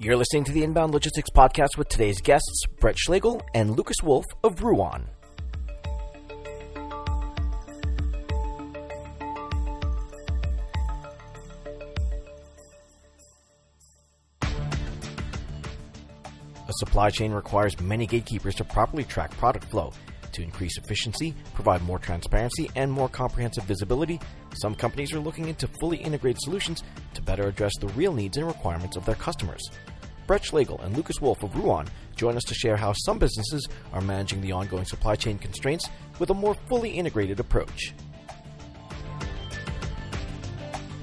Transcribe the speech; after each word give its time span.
You're 0.00 0.16
listening 0.16 0.44
to 0.44 0.52
the 0.52 0.62
Inbound 0.62 0.94
Logistics 0.94 1.28
Podcast 1.28 1.76
with 1.76 1.88
today's 1.88 2.20
guests, 2.20 2.66
Brett 2.78 2.96
Schlegel 2.96 3.42
and 3.52 3.76
Lucas 3.76 3.96
Wolf 4.00 4.24
of 4.44 4.62
Ruan. 4.62 5.08
A 14.44 14.48
supply 16.74 17.10
chain 17.10 17.32
requires 17.32 17.80
many 17.80 18.06
gatekeepers 18.06 18.54
to 18.54 18.62
properly 18.62 19.02
track 19.02 19.32
product 19.32 19.68
flow. 19.68 19.92
To 20.30 20.42
increase 20.44 20.78
efficiency, 20.78 21.34
provide 21.54 21.82
more 21.82 21.98
transparency, 21.98 22.70
and 22.76 22.92
more 22.92 23.08
comprehensive 23.08 23.64
visibility, 23.64 24.20
some 24.60 24.74
companies 24.74 25.12
are 25.12 25.20
looking 25.20 25.48
into 25.48 25.68
fully 25.80 25.98
integrated 25.98 26.40
solutions 26.42 26.82
to 27.14 27.22
better 27.22 27.48
address 27.48 27.72
the 27.80 27.88
real 27.88 28.12
needs 28.12 28.36
and 28.36 28.46
requirements 28.46 28.96
of 28.96 29.04
their 29.04 29.14
customers. 29.14 29.62
Brett 30.26 30.44
Schlegel 30.44 30.80
and 30.82 30.94
Lucas 30.96 31.20
Wolf 31.20 31.42
of 31.42 31.56
Ruan 31.56 31.88
join 32.14 32.36
us 32.36 32.44
to 32.44 32.54
share 32.54 32.76
how 32.76 32.92
some 32.92 33.18
businesses 33.18 33.66
are 33.92 34.02
managing 34.02 34.40
the 34.40 34.52
ongoing 34.52 34.84
supply 34.84 35.16
chain 35.16 35.38
constraints 35.38 35.88
with 36.18 36.30
a 36.30 36.34
more 36.34 36.54
fully 36.68 36.90
integrated 36.90 37.40
approach. 37.40 37.94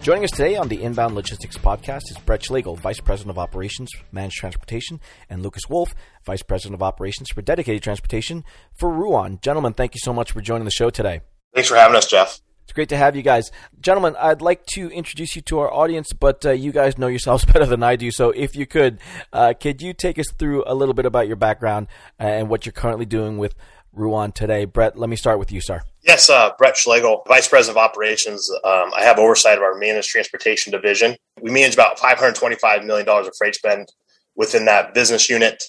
Joining 0.05 0.23
us 0.23 0.29
today 0.29 0.55
on 0.55 0.67
the 0.67 0.83
Inbound 0.83 1.15
Logistics 1.15 1.57
Podcast 1.57 2.11
is 2.11 2.17
Brett 2.23 2.43
Schlegel, 2.43 2.75
Vice 2.75 2.99
President 2.99 3.31
of 3.31 3.39
Operations, 3.39 3.89
Managed 4.11 4.35
Transportation, 4.35 4.99
and 5.31 5.41
Lucas 5.41 5.63
Wolf, 5.67 5.95
Vice 6.23 6.43
President 6.43 6.75
of 6.75 6.83
Operations 6.83 7.29
for 7.31 7.41
Dedicated 7.41 7.81
Transportation 7.81 8.43
for 8.75 8.91
Ruan. 8.91 9.39
Gentlemen, 9.41 9.73
thank 9.73 9.95
you 9.95 9.99
so 10.03 10.13
much 10.13 10.31
for 10.31 10.41
joining 10.41 10.65
the 10.65 10.69
show 10.69 10.91
today. 10.91 11.21
Thanks 11.55 11.69
for 11.69 11.75
having 11.75 11.95
us, 11.95 12.05
Jeff. 12.05 12.39
It's 12.65 12.73
great 12.73 12.89
to 12.89 12.97
have 12.97 13.15
you 13.15 13.21
guys. 13.21 13.51
Gentlemen, 13.79 14.15
I'd 14.19 14.41
like 14.41 14.65
to 14.73 14.89
introduce 14.89 15.35
you 15.35 15.43
to 15.43 15.59
our 15.59 15.71
audience, 15.71 16.13
but 16.13 16.43
uh, 16.43 16.51
you 16.51 16.71
guys 16.71 16.97
know 16.97 17.05
yourselves 17.05 17.45
better 17.53 17.67
than 17.67 17.83
I 17.83 17.95
do. 17.95 18.09
So 18.09 18.31
if 18.31 18.55
you 18.55 18.65
could, 18.65 18.97
uh, 19.31 19.53
could 19.53 19.83
you 19.83 19.93
take 19.93 20.17
us 20.17 20.25
through 20.31 20.63
a 20.65 20.73
little 20.73 20.95
bit 20.95 21.05
about 21.05 21.27
your 21.27 21.35
background 21.35 21.87
and 22.17 22.49
what 22.49 22.65
you're 22.65 22.73
currently 22.73 23.05
doing 23.05 23.37
with 23.37 23.53
Ruan 23.93 24.31
today? 24.31 24.65
Brett, 24.65 24.97
let 24.97 25.11
me 25.11 25.15
start 25.15 25.37
with 25.37 25.51
you, 25.51 25.61
sir. 25.61 25.81
Yes, 26.01 26.27
uh, 26.27 26.53
Brett 26.57 26.75
Schlegel, 26.75 27.21
Vice 27.27 27.47
President 27.47 27.77
of 27.77 27.83
Operations. 27.83 28.49
Um, 28.63 28.91
I 28.97 29.03
have 29.03 29.19
oversight 29.19 29.57
of 29.57 29.63
our 29.63 29.77
managed 29.77 30.09
transportation 30.09 30.71
division. 30.71 31.17
We 31.39 31.51
manage 31.51 31.75
about 31.75 31.99
$525 31.99 32.83
million 32.83 33.07
of 33.07 33.29
freight 33.37 33.53
spend 33.53 33.89
within 34.35 34.65
that 34.65 34.95
business 34.95 35.29
unit, 35.29 35.63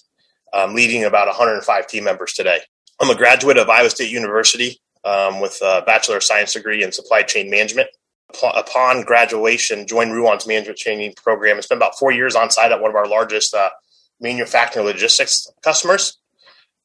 um, 0.54 0.74
leading 0.74 1.04
about 1.04 1.26
105 1.26 1.86
team 1.88 2.04
members 2.04 2.32
today. 2.32 2.60
I'm 2.98 3.10
a 3.10 3.14
graduate 3.14 3.58
of 3.58 3.68
Iowa 3.68 3.90
State 3.90 4.10
University 4.10 4.80
um, 5.06 5.40
with 5.40 5.58
a 5.62 5.82
Bachelor 5.86 6.16
of 6.16 6.24
Science 6.24 6.52
degree 6.52 6.82
in 6.82 6.92
Supply 6.92 7.22
Chain 7.22 7.50
Management. 7.50 7.88
Upon 8.42 9.02
graduation, 9.02 9.86
joined 9.86 10.12
Ruan's 10.12 10.46
management 10.46 10.78
training 10.78 11.14
program. 11.16 11.58
It's 11.58 11.68
been 11.68 11.78
about 11.78 11.98
four 11.98 12.10
years 12.10 12.34
on 12.34 12.50
site 12.50 12.72
at 12.72 12.80
one 12.80 12.90
of 12.90 12.96
our 12.96 13.06
largest 13.06 13.54
uh, 13.54 13.70
manufacturing 14.20 14.84
logistics 14.84 15.46
customers 15.62 16.18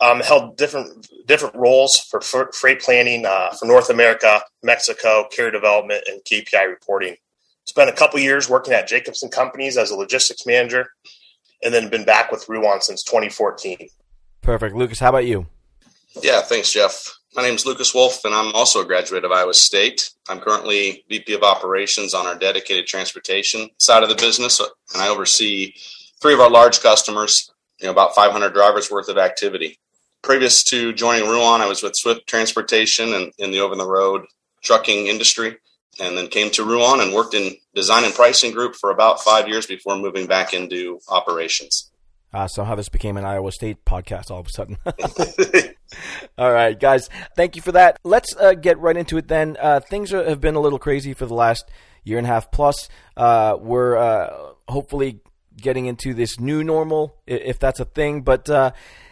um, 0.01 0.19
held 0.19 0.57
different 0.57 1.07
different 1.27 1.55
roles 1.55 1.99
for 1.99 2.19
freight 2.21 2.81
planning 2.81 3.25
uh, 3.25 3.51
for 3.51 3.65
North 3.65 3.89
America, 3.89 4.41
Mexico, 4.63 5.27
carrier 5.31 5.51
development, 5.51 6.03
and 6.07 6.21
KPI 6.23 6.67
reporting. 6.67 7.15
Spent 7.65 7.89
a 7.89 7.93
couple 7.93 8.19
years 8.19 8.49
working 8.49 8.73
at 8.73 8.87
Jacobson 8.87 9.29
Companies 9.29 9.77
as 9.77 9.91
a 9.91 9.95
logistics 9.95 10.45
manager, 10.45 10.89
and 11.63 11.73
then 11.73 11.89
been 11.89 12.03
back 12.03 12.31
with 12.31 12.49
Ruan 12.49 12.81
since 12.81 13.03
2014. 13.03 13.87
Perfect, 14.41 14.75
Lucas. 14.75 14.99
How 14.99 15.09
about 15.09 15.25
you? 15.25 15.45
Yeah, 16.21 16.41
thanks, 16.41 16.71
Jeff. 16.71 17.20
My 17.33 17.43
name 17.43 17.55
is 17.55 17.65
Lucas 17.65 17.93
Wolf, 17.93 18.25
and 18.25 18.33
I'm 18.33 18.53
also 18.53 18.81
a 18.81 18.85
graduate 18.85 19.23
of 19.23 19.31
Iowa 19.31 19.53
State. 19.53 20.11
I'm 20.27 20.39
currently 20.39 21.05
VP 21.09 21.33
of 21.33 21.43
Operations 21.43 22.13
on 22.13 22.27
our 22.27 22.37
dedicated 22.37 22.87
transportation 22.87 23.69
side 23.77 24.03
of 24.03 24.09
the 24.09 24.15
business, 24.15 24.59
and 24.59 25.01
I 25.01 25.07
oversee 25.07 25.73
three 26.21 26.33
of 26.33 26.41
our 26.41 26.49
large 26.49 26.81
customers, 26.81 27.49
you 27.79 27.85
know, 27.85 27.91
about 27.91 28.15
500 28.15 28.53
drivers 28.53 28.91
worth 28.91 29.07
of 29.07 29.17
activity 29.17 29.79
previous 30.21 30.63
to 30.63 30.93
joining 30.93 31.27
Ruan, 31.29 31.61
I 31.61 31.67
was 31.67 31.81
with 31.81 31.95
Swift 31.95 32.27
Transportation 32.27 33.13
and 33.13 33.33
in 33.37 33.51
the 33.51 33.59
over 33.59 33.75
the 33.75 33.87
road 33.87 34.25
trucking 34.63 35.07
industry, 35.07 35.57
and 35.99 36.17
then 36.17 36.27
came 36.27 36.51
to 36.51 36.63
Ruan 36.63 37.01
and 37.01 37.13
worked 37.13 37.33
in 37.33 37.55
design 37.73 38.03
and 38.03 38.13
pricing 38.13 38.51
group 38.51 38.75
for 38.75 38.91
about 38.91 39.21
five 39.21 39.47
years 39.47 39.65
before 39.65 39.97
moving 39.97 40.27
back 40.27 40.53
into 40.53 40.99
operations. 41.09 41.90
Uh, 42.33 42.47
so 42.47 42.63
how 42.63 42.75
this 42.75 42.89
became 42.89 43.17
an 43.17 43.25
Iowa 43.25 43.51
State 43.51 43.83
podcast 43.85 44.31
all 44.31 44.39
of 44.39 44.47
a 44.47 44.49
sudden. 44.49 44.77
all 46.37 46.51
right, 46.51 46.79
guys, 46.79 47.09
thank 47.35 47.55
you 47.55 47.61
for 47.61 47.73
that. 47.73 47.99
Let's 48.03 48.35
uh, 48.37 48.53
get 48.53 48.79
right 48.79 48.95
into 48.95 49.17
it 49.17 49.27
then. 49.27 49.57
Uh, 49.59 49.79
things 49.79 50.13
are, 50.13 50.27
have 50.27 50.39
been 50.39 50.55
a 50.55 50.61
little 50.61 50.79
crazy 50.79 51.13
for 51.13 51.25
the 51.25 51.33
last 51.33 51.69
year 52.03 52.17
and 52.17 52.25
a 52.25 52.29
half 52.29 52.51
plus. 52.51 52.89
Uh, 53.17 53.57
we're 53.59 53.97
uh, 53.97 54.53
hopefully 54.67 55.19
getting 55.57 55.85
into 55.85 56.13
this 56.13 56.39
new 56.39 56.63
normal, 56.63 57.15
if 57.27 57.59
that's 57.59 57.79
a 57.79 57.85
thing. 57.85 58.21
But 58.21 58.49
uh, 58.49 58.71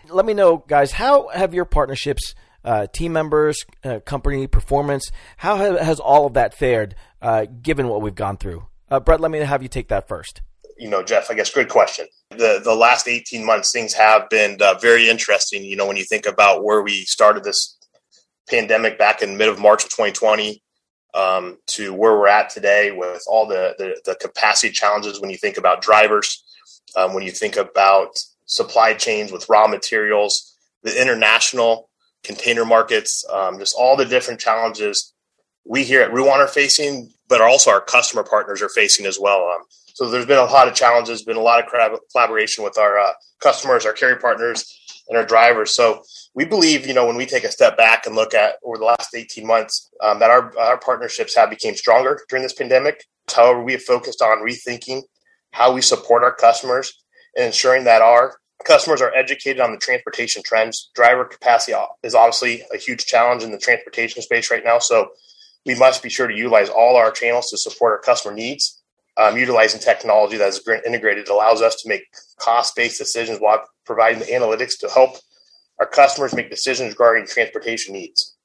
let 0.10 0.26
me 0.26 0.34
know, 0.34 0.58
guys, 0.58 0.94
how 0.94 1.28
have 1.30 1.54
your 1.54 1.66
partnerships, 1.66 2.34
uh, 2.64 2.88
team 2.88 3.14
members, 3.14 3.66
uh, 3.84 4.00
company 4.00 4.48
performance, 4.48 5.12
how 5.38 5.58
has 5.58 6.00
all 6.00 6.26
of 6.26 6.34
that 6.34 6.54
fared 6.54 6.96
uh, 7.22 7.46
given 7.62 7.88
what 7.88 8.02
we've 8.02 8.16
gone 8.16 8.38
through? 8.38 8.66
Uh, 8.90 9.00
Brett, 9.00 9.20
let 9.20 9.32
me 9.32 9.40
have 9.40 9.62
you 9.62 9.70
take 9.70 9.90
that 9.90 10.08
first. 10.08 10.42
You 10.80 10.90
know, 10.90 11.04
Jeff, 11.04 11.30
I 11.30 11.34
guess 11.34 11.52
good 11.52 11.70
question. 11.70 12.08
The 12.32 12.62
the 12.64 12.74
last 12.74 13.08
eighteen 13.08 13.46
months, 13.46 13.72
things 13.72 13.94
have 13.94 14.30
been 14.30 14.58
uh, 14.62 14.76
very 14.76 15.10
interesting. 15.10 15.64
You 15.64 15.76
know, 15.76 15.86
when 15.86 15.98
you 15.98 16.06
think 16.06 16.26
about 16.26 16.64
where 16.64 16.82
we 16.82 17.04
started 17.04 17.44
this 17.44 17.78
pandemic 18.50 18.98
back 18.98 19.22
in 19.22 19.38
mid 19.38 19.50
of 19.50 19.60
March 19.60 19.84
of 19.84 19.90
2020 19.90 20.64
um, 21.14 21.58
to 21.68 21.94
where 21.94 22.14
we're 22.14 22.28
at 22.28 22.50
today 22.50 22.92
with 22.92 23.24
all 23.28 23.48
the, 23.48 23.76
the, 23.78 24.00
the 24.06 24.16
capacity 24.16 24.72
challenges 24.72 25.20
when 25.20 25.30
you 25.30 25.38
think 25.38 25.58
about 25.58 25.82
drivers, 25.82 26.44
um, 26.96 27.14
when 27.14 27.24
you 27.24 27.32
think 27.32 27.56
about 27.56 28.18
supply 28.46 28.94
chains 28.94 29.32
with 29.32 29.50
raw 29.50 29.68
materials, 29.68 30.56
the 30.84 31.00
international 31.00 31.90
container 32.24 32.66
markets, 32.66 33.24
um, 33.32 33.60
just 33.60 33.76
all 33.78 33.96
the 33.96 34.06
different 34.06 34.40
challenges 34.40 35.14
we 35.66 35.84
here 35.84 36.02
at 36.02 36.14
Ruan 36.14 36.40
are 36.40 36.48
facing, 36.48 37.12
but 37.30 37.42
also 37.42 37.72
our 37.72 37.82
customer 37.82 38.24
partners 38.24 38.62
are 38.62 38.70
facing 38.70 39.06
as 39.06 39.18
well. 39.20 39.50
Um, 39.56 39.64
so 39.94 40.10
there's 40.10 40.26
been 40.26 40.38
a 40.38 40.44
lot 40.44 40.68
of 40.68 40.74
challenges, 40.74 41.24
been 41.24 41.38
a 41.38 41.42
lot 41.42 41.64
of 41.64 42.00
collaboration 42.12 42.64
with 42.64 42.78
our 42.78 43.00
uh, 43.00 43.12
customers, 43.40 43.86
our 43.86 43.94
carrier 43.94 44.18
partners, 44.18 44.66
and 45.08 45.18
our 45.18 45.26
drivers. 45.26 45.72
So 45.72 46.04
we 46.34 46.46
believe, 46.46 46.88
you 46.88 46.94
know, 46.94 47.06
when 47.06 47.16
we 47.16 47.26
take 47.26 47.44
a 47.44 47.52
step 47.52 47.78
back 47.78 48.06
and 48.06 48.16
look 48.16 48.34
at 48.34 48.56
over 48.64 48.78
the 48.78 48.86
last 48.86 49.14
18 49.16 49.46
months, 49.46 49.90
um, 50.02 50.20
that 50.20 50.30
our, 50.30 50.58
our 50.58 50.78
partnerships 50.78 51.36
have 51.36 51.50
become 51.50 51.76
stronger 51.76 52.20
during 52.30 52.44
this 52.44 52.54
pandemic. 52.54 53.06
However, 53.34 53.64
we 53.64 53.74
have 53.74 53.84
focused 53.84 54.22
on 54.22 54.40
rethinking 54.40 55.04
how 55.52 55.74
we 55.74 55.82
support 55.82 56.24
our 56.24 56.34
customers 56.34 56.94
and 57.36 57.46
ensuring 57.46 57.84
that 57.86 58.02
our 58.02 58.38
customers 58.66 59.02
are 59.02 59.14
educated 59.16 59.60
on 59.60 59.72
the 59.72 59.78
transportation 59.78 60.44
trends. 60.44 60.92
Driver 60.96 61.26
capacity 61.26 61.78
is 62.04 62.16
obviously 62.16 62.64
a 62.74 62.78
huge 62.78 63.06
challenge 63.06 63.44
in 63.44 63.52
the 63.52 63.58
transportation 63.58 64.22
space 64.22 64.52
right 64.52 64.64
now. 64.64 64.80
So 64.80 65.10
we 65.66 65.76
must 65.76 66.02
be 66.02 66.10
sure 66.10 66.28
to 66.28 66.36
utilize 66.36 66.70
all 66.70 66.96
our 66.96 67.12
channels 67.12 67.50
to 67.50 67.58
support 67.58 67.92
our 67.92 68.00
customer 68.00 68.34
needs. 68.34 68.82
Um, 69.18 69.38
utilizing 69.38 69.82
technology 69.82 70.38
that 70.38 70.48
is 70.48 70.62
integrated 70.86 71.28
allows 71.28 71.62
us 71.62 71.76
to 71.82 71.90
make 71.90 72.04
cost-based 72.38 72.98
decisions 72.98 73.40
while 73.40 73.66
providing 73.86 74.20
the 74.20 74.26
analytics 74.26 74.80
to 74.80 74.90
help 74.90 75.18
our 75.80 75.86
customers 75.86 76.34
make 76.34 76.50
decisions 76.50 76.92
regarding 76.92 77.26
transportation 77.26 77.94
needs. 77.94 78.36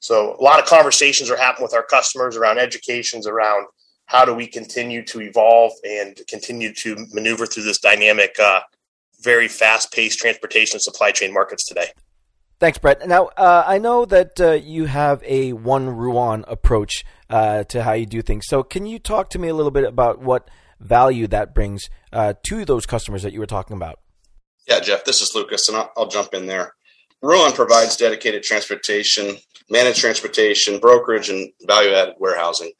So 0.00 0.36
a 0.38 0.42
lot 0.42 0.58
of 0.58 0.66
conversations 0.66 1.30
are 1.30 1.36
happening 1.36 1.64
with 1.64 1.74
our 1.74 1.82
customers 1.82 2.36
around 2.36 2.58
educations 2.58 3.26
around 3.26 3.66
how 4.06 4.24
do 4.24 4.34
we 4.34 4.46
continue 4.46 5.04
to 5.04 5.20
evolve 5.20 5.72
and 5.84 6.20
continue 6.26 6.74
to 6.74 7.06
maneuver 7.12 7.46
through 7.46 7.62
this 7.62 7.78
dynamic, 7.78 8.34
uh, 8.40 8.60
very 9.20 9.46
fast 9.46 9.92
paced 9.92 10.18
transportation 10.18 10.80
supply 10.80 11.12
chain 11.12 11.32
markets 11.32 11.66
today. 11.66 11.90
Thanks, 12.60 12.76
Brett. 12.76 13.08
Now, 13.08 13.30
uh, 13.38 13.64
I 13.66 13.78
know 13.78 14.04
that 14.04 14.38
uh, 14.38 14.52
you 14.52 14.84
have 14.84 15.22
a 15.24 15.54
one 15.54 15.88
Ruan 15.88 16.44
approach 16.46 17.06
uh, 17.30 17.64
to 17.64 17.82
how 17.82 17.94
you 17.94 18.04
do 18.04 18.20
things. 18.20 18.44
So, 18.46 18.62
can 18.62 18.84
you 18.84 18.98
talk 18.98 19.30
to 19.30 19.38
me 19.38 19.48
a 19.48 19.54
little 19.54 19.70
bit 19.70 19.84
about 19.84 20.20
what 20.20 20.50
value 20.78 21.26
that 21.28 21.54
brings 21.54 21.88
uh, 22.12 22.34
to 22.48 22.66
those 22.66 22.84
customers 22.84 23.22
that 23.22 23.32
you 23.32 23.40
were 23.40 23.46
talking 23.46 23.76
about? 23.76 24.00
Yeah, 24.68 24.80
Jeff, 24.80 25.06
this 25.06 25.22
is 25.22 25.34
Lucas, 25.34 25.70
and 25.70 25.78
I'll, 25.78 25.90
I'll 25.96 26.08
jump 26.08 26.34
in 26.34 26.46
there. 26.46 26.74
Ruan 27.22 27.52
provides 27.52 27.96
dedicated 27.96 28.42
transportation, 28.42 29.38
managed 29.70 30.00
transportation, 30.00 30.78
brokerage, 30.80 31.30
and 31.30 31.50
value 31.66 31.94
added 31.94 32.16
warehousing. 32.18 32.72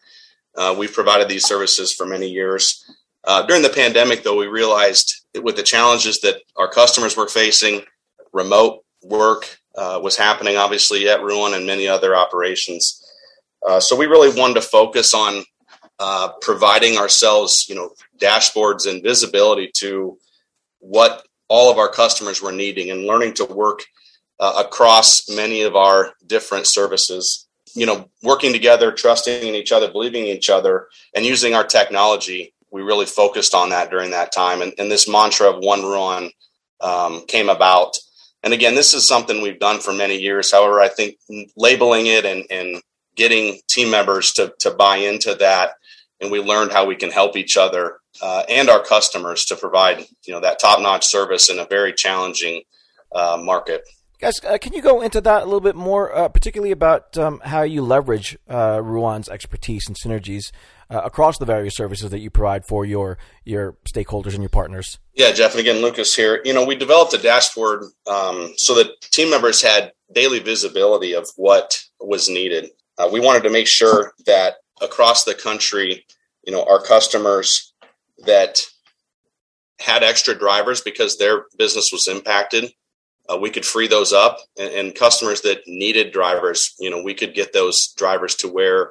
Uh, 0.55 0.75
we've 0.79 0.93
provided 0.93 1.31
these 1.31 1.47
services 1.47 1.95
for 1.95 2.05
many 2.05 2.29
years. 2.29 2.85
Uh, 3.25 3.47
during 3.47 3.63
the 3.63 3.71
pandemic, 3.71 4.25
though, 4.25 4.37
we 4.37 4.47
realized 4.47 5.25
with 5.43 5.57
the 5.57 5.63
challenges 5.63 6.21
that 6.21 6.43
our 6.59 6.69
customers 6.69 7.17
were 7.17 7.29
facing, 7.29 7.81
remote 8.35 8.85
work 9.03 9.60
uh, 9.81 9.99
was 10.03 10.17
happening, 10.17 10.57
obviously, 10.57 11.09
at 11.09 11.23
Ruan 11.23 11.55
and 11.55 11.67
many 11.67 11.89
other 11.89 12.15
operations. 12.15 13.03
Uh, 13.67 13.81
so 13.81 13.97
we 13.97 14.07
really 14.07 14.39
wanted 14.39 14.55
to 14.55 14.63
focus 14.63 15.15
on 15.15 15.45
uh, 15.99 16.31
providing 16.41 16.99
ourselves, 16.99 17.67
you 17.69 17.75
know, 17.75 17.91
dashboards 18.19 18.89
and 18.89 19.03
visibility 19.03 19.71
to 19.77 20.19
what 20.79 21.27
all 21.49 21.71
of 21.71 21.79
our 21.79 21.89
customers 21.89 22.41
were 22.41 22.53
needing 22.53 22.91
and 22.91 23.07
learning 23.07 23.35
to 23.35 23.45
work 23.45 23.81
uh, 24.39 24.63
across 24.65 25.29
many 25.29 25.63
of 25.63 25.77
our 25.77 26.13
different 26.27 26.67
services 26.67 27.47
you 27.77 27.87
know, 27.87 28.11
working 28.25 28.53
together, 28.53 28.91
trusting 28.91 29.47
in 29.47 29.55
each 29.55 29.71
other, 29.71 29.93
believing 29.93 30.27
in 30.27 30.37
each 30.37 30.51
other, 30.51 30.89
and 31.15 31.25
using 31.25 31.55
our 31.55 31.63
technology 31.63 32.53
we 32.71 32.83
really 32.83 33.07
focused 33.07 33.55
on 33.55 33.71
that 33.71 33.91
during 33.91 34.11
that 34.13 34.33
time. 34.33 34.63
And, 34.63 34.73
and 34.79 34.91
this 34.91 35.09
mantra 35.09 35.51
of 35.51 35.63
one 35.63 35.83
Ruan 35.83 36.31
um, 36.81 37.25
came 37.27 37.49
about. 37.49 37.97
And 38.43 38.55
again, 38.55 38.75
this 38.75 38.95
is 38.95 39.07
something 39.07 39.43
we've 39.43 39.59
done 39.59 39.81
for 39.81 39.93
many 39.93 40.17
years. 40.17 40.51
However, 40.51 40.81
I 40.81 40.89
think 40.89 41.17
labeling 41.57 42.07
it 42.07 42.25
and, 42.25 42.45
and 42.51 42.83
getting 43.17 43.59
team 43.69 43.91
members 43.91 44.33
to, 44.33 44.55
to 44.61 44.71
buy 44.71 44.97
into 44.97 45.35
that, 45.37 45.73
and 46.21 46.31
we 46.31 46.41
learned 46.41 46.73
how 46.73 46.87
we 46.87 46.97
can 46.97 47.11
help 47.11 47.37
each 47.37 47.57
other 47.57 47.99
uh, 48.23 48.45
and 48.49 48.69
our 48.69 48.83
customers 48.83 49.45
to 49.47 49.57
provide 49.57 50.05
you 50.27 50.35
know 50.35 50.41
that 50.41 50.59
top 50.59 50.81
notch 50.81 51.07
service 51.07 51.51
in 51.51 51.59
a 51.59 51.65
very 51.65 51.93
challenging 51.93 52.63
uh, 53.15 53.39
market. 53.41 53.83
Guys, 54.21 54.39
uh, 54.45 54.59
can 54.61 54.75
you 54.75 54.83
go 54.83 55.01
into 55.01 55.21
that 55.23 55.43
a 55.43 55.45
little 55.47 55.61
bit 55.61 55.77
more, 55.77 56.15
uh, 56.15 56.29
particularly 56.29 56.73
about 56.73 57.17
um, 57.17 57.41
how 57.43 57.63
you 57.63 57.83
leverage 57.83 58.37
uh, 58.51 58.81
Ruan's 58.83 59.31
expertise 59.31 59.87
and 59.87 59.97
synergies 59.97 60.53
uh, 60.91 61.01
across 61.05 61.39
the 61.39 61.45
various 61.45 61.75
services 61.75 62.11
that 62.11 62.21
you 62.21 62.31
provide 62.31 62.65
for 62.67 62.85
your 62.85 63.19
your 63.45 63.77
stakeholders 63.85 64.35
and 64.35 64.43
your 64.43 64.51
partners? 64.51 64.99
Yeah, 65.15 65.33
Jeff, 65.33 65.53
and 65.53 65.61
again, 65.61 65.83
Lucas 65.83 66.15
here. 66.15 66.41
You 66.45 66.53
know, 66.53 66.65
we 66.65 66.75
developed 66.77 67.15
a 67.15 67.19
dashboard 67.19 67.85
um, 68.07 68.53
so 68.57 68.75
that 68.75 69.01
team 69.13 69.31
members 69.31 69.63
had 69.63 69.93
daily 70.13 70.41
visibility 70.41 71.15
of 71.15 71.29
what 71.37 71.83
was 72.01 72.29
needed. 72.29 72.71
Uh, 72.99 73.09
we 73.13 73.21
wanted 73.21 73.43
to 73.45 73.51
make 73.51 73.67
sure 73.67 74.13
that 74.27 74.57
across 74.81 75.25
the 75.25 75.35
country, 75.35 76.05
you 76.45 76.53
know, 76.53 76.65
our 76.65 76.83
customers 76.83 77.73
that 78.27 78.67
had 79.79 80.03
extra 80.03 80.39
drivers 80.39 80.81
because 80.81 81.17
their 81.17 81.45
business 81.57 81.91
was 81.93 82.07
impacted 82.07 82.73
uh, 83.31 83.37
we 83.37 83.51
could 83.51 83.65
free 83.65 83.87
those 83.87 84.13
up 84.13 84.39
and, 84.59 84.73
and, 84.73 84.95
customers 84.95 85.43
that 85.43 85.61
needed 85.67 86.13
drivers 86.13 86.75
you 86.79 86.91
know 86.91 87.03
we 87.03 87.15
could 87.15 87.35
get 87.35 87.53
those 87.53 87.93
drivers 87.97 88.35
to 88.35 88.49
where 88.49 88.91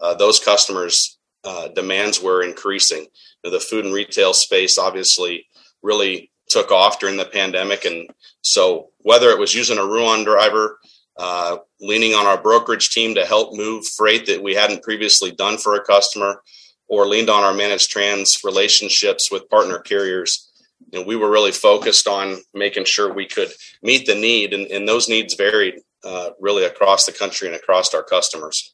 uh, 0.00 0.14
those 0.14 0.38
customers 0.38 1.18
uh, 1.44 1.68
demands 1.68 2.22
were 2.22 2.42
increasing 2.42 3.06
the 3.42 3.60
food 3.60 3.84
and 3.84 3.94
retail 3.94 4.32
space 4.32 4.78
obviously 4.78 5.46
really 5.82 6.30
took 6.48 6.70
off 6.70 6.98
during 6.98 7.16
the 7.16 7.24
pandemic 7.24 7.84
and 7.84 8.08
so 8.42 8.90
whether 8.98 9.30
it 9.30 9.38
was 9.38 9.54
using 9.54 9.78
a 9.78 9.86
ruan 9.86 10.24
driver 10.24 10.78
uh, 11.16 11.58
leaning 11.80 12.12
on 12.12 12.26
our 12.26 12.40
brokerage 12.40 12.90
team 12.90 13.14
to 13.14 13.24
help 13.24 13.54
move 13.54 13.86
freight 13.86 14.26
that 14.26 14.42
we 14.42 14.54
hadn't 14.54 14.82
previously 14.82 15.30
done 15.30 15.58
for 15.58 15.74
a 15.74 15.84
customer 15.84 16.42
or 16.88 17.06
leaned 17.06 17.30
on 17.30 17.44
our 17.44 17.54
managed 17.54 17.90
trans 17.90 18.42
relationships 18.44 19.30
with 19.30 19.48
partner 19.48 19.78
carriers 19.78 20.50
you 20.92 21.00
know, 21.00 21.06
we 21.06 21.16
were 21.16 21.30
really 21.30 21.52
focused 21.52 22.06
on 22.06 22.38
making 22.52 22.84
sure 22.84 23.12
we 23.12 23.26
could 23.26 23.50
meet 23.82 24.06
the 24.06 24.14
need, 24.14 24.52
and, 24.52 24.66
and 24.70 24.88
those 24.88 25.08
needs 25.08 25.34
varied 25.34 25.80
uh, 26.04 26.30
really 26.40 26.64
across 26.64 27.06
the 27.06 27.12
country 27.12 27.48
and 27.48 27.56
across 27.56 27.94
our 27.94 28.02
customers. 28.02 28.72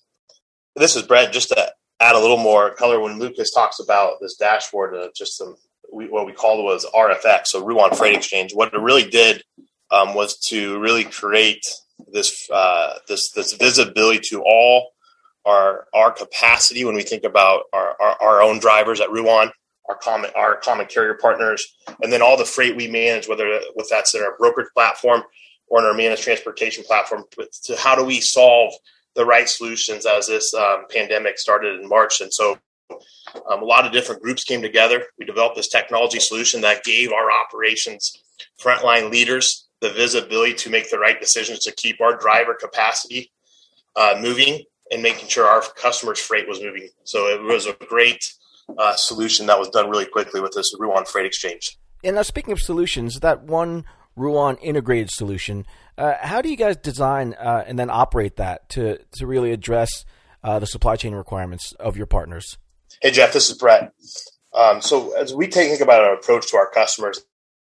This 0.76 0.96
is 0.96 1.02
Brett. 1.02 1.32
Just 1.32 1.48
to 1.48 1.72
add 2.00 2.16
a 2.16 2.20
little 2.20 2.38
more 2.38 2.74
color, 2.74 3.00
when 3.00 3.18
Lucas 3.18 3.52
talks 3.52 3.78
about 3.78 4.14
this 4.20 4.36
dashboard, 4.36 4.94
just 5.14 5.36
some 5.36 5.56
we, 5.92 6.08
what 6.08 6.26
we 6.26 6.32
called 6.32 6.64
was 6.64 6.86
RFX, 6.94 7.48
so 7.48 7.64
Ruan 7.64 7.94
Freight 7.94 8.16
Exchange. 8.16 8.52
What 8.54 8.72
it 8.72 8.80
really 8.80 9.08
did 9.08 9.42
um, 9.90 10.14
was 10.14 10.38
to 10.48 10.78
really 10.78 11.04
create 11.04 11.66
this 12.12 12.48
uh, 12.50 12.98
this 13.08 13.30
this 13.32 13.52
visibility 13.54 14.20
to 14.30 14.42
all 14.42 14.92
our 15.44 15.86
our 15.92 16.12
capacity 16.12 16.84
when 16.84 16.94
we 16.94 17.02
think 17.02 17.24
about 17.24 17.64
our, 17.72 17.96
our, 18.00 18.16
our 18.22 18.42
own 18.42 18.58
drivers 18.58 19.00
at 19.00 19.10
Ruan 19.10 19.50
our 19.90 19.96
common 19.96 20.30
our 20.36 20.56
common 20.56 20.86
carrier 20.86 21.14
partners, 21.14 21.74
and 22.02 22.12
then 22.12 22.22
all 22.22 22.36
the 22.36 22.44
freight 22.44 22.76
we 22.76 22.88
manage, 22.88 23.28
whether 23.28 23.60
with 23.74 23.88
that's 23.90 24.14
in 24.14 24.22
our 24.22 24.36
brokerage 24.38 24.68
platform 24.72 25.22
or 25.66 25.80
in 25.80 25.84
our 25.84 25.94
managed 25.94 26.22
transportation 26.22 26.84
platform. 26.84 27.24
To 27.64 27.76
how 27.76 27.96
do 27.96 28.04
we 28.04 28.20
solve 28.20 28.72
the 29.20 29.26
right 29.26 29.50
solutions 29.50 30.06
as 30.06 30.28
this 30.28 30.54
um, 30.54 30.86
pandemic 30.88 31.38
started 31.38 31.78
in 31.78 31.86
March, 31.86 32.22
and 32.22 32.32
so 32.32 32.56
um, 33.50 33.62
a 33.62 33.66
lot 33.66 33.84
of 33.84 33.92
different 33.92 34.22
groups 34.22 34.44
came 34.44 34.62
together. 34.62 35.04
We 35.18 35.26
developed 35.26 35.56
this 35.56 35.68
technology 35.68 36.18
solution 36.18 36.62
that 36.62 36.84
gave 36.84 37.12
our 37.12 37.30
operations 37.30 38.16
frontline 38.58 39.10
leaders 39.10 39.68
the 39.82 39.90
visibility 39.90 40.54
to 40.54 40.70
make 40.70 40.90
the 40.90 40.98
right 40.98 41.20
decisions 41.20 41.58
to 41.60 41.72
keep 41.72 42.00
our 42.00 42.16
driver 42.16 42.54
capacity 42.54 43.30
uh, 43.94 44.14
moving 44.18 44.62
and 44.90 45.02
making 45.02 45.28
sure 45.28 45.46
our 45.46 45.60
customers' 45.76 46.18
freight 46.18 46.48
was 46.48 46.62
moving. 46.62 46.88
So 47.04 47.26
it 47.26 47.42
was 47.42 47.66
a 47.66 47.74
great 47.88 48.24
uh, 48.78 48.96
solution 48.96 49.44
that 49.46 49.58
was 49.58 49.68
done 49.68 49.90
really 49.90 50.06
quickly 50.06 50.40
with 50.40 50.52
this 50.52 50.74
Ruan 50.78 51.04
Freight 51.04 51.26
Exchange. 51.26 51.76
And 52.02 52.16
now, 52.16 52.22
speaking 52.22 52.52
of 52.52 52.60
solutions, 52.60 53.20
that 53.20 53.42
one 53.42 53.84
Ruan 54.16 54.56
integrated 54.56 55.10
solution, 55.10 55.66
uh, 56.00 56.16
how 56.20 56.40
do 56.40 56.48
you 56.48 56.56
guys 56.56 56.78
design 56.78 57.34
uh, 57.34 57.62
and 57.66 57.78
then 57.78 57.90
operate 57.90 58.36
that 58.36 58.68
to 58.70 58.98
to 59.12 59.26
really 59.26 59.52
address 59.52 60.06
uh, 60.42 60.58
the 60.58 60.66
supply 60.66 60.96
chain 60.96 61.14
requirements 61.14 61.72
of 61.78 61.96
your 61.96 62.06
partners? 62.06 62.56
Hey, 63.02 63.10
Jeff, 63.10 63.34
this 63.34 63.50
is 63.50 63.58
Brett. 63.58 63.92
Um, 64.54 64.80
so, 64.80 65.14
as 65.16 65.34
we 65.34 65.46
think 65.46 65.80
about 65.80 66.02
our 66.02 66.14
approach 66.14 66.50
to 66.50 66.56
our 66.56 66.70
customers 66.70 67.20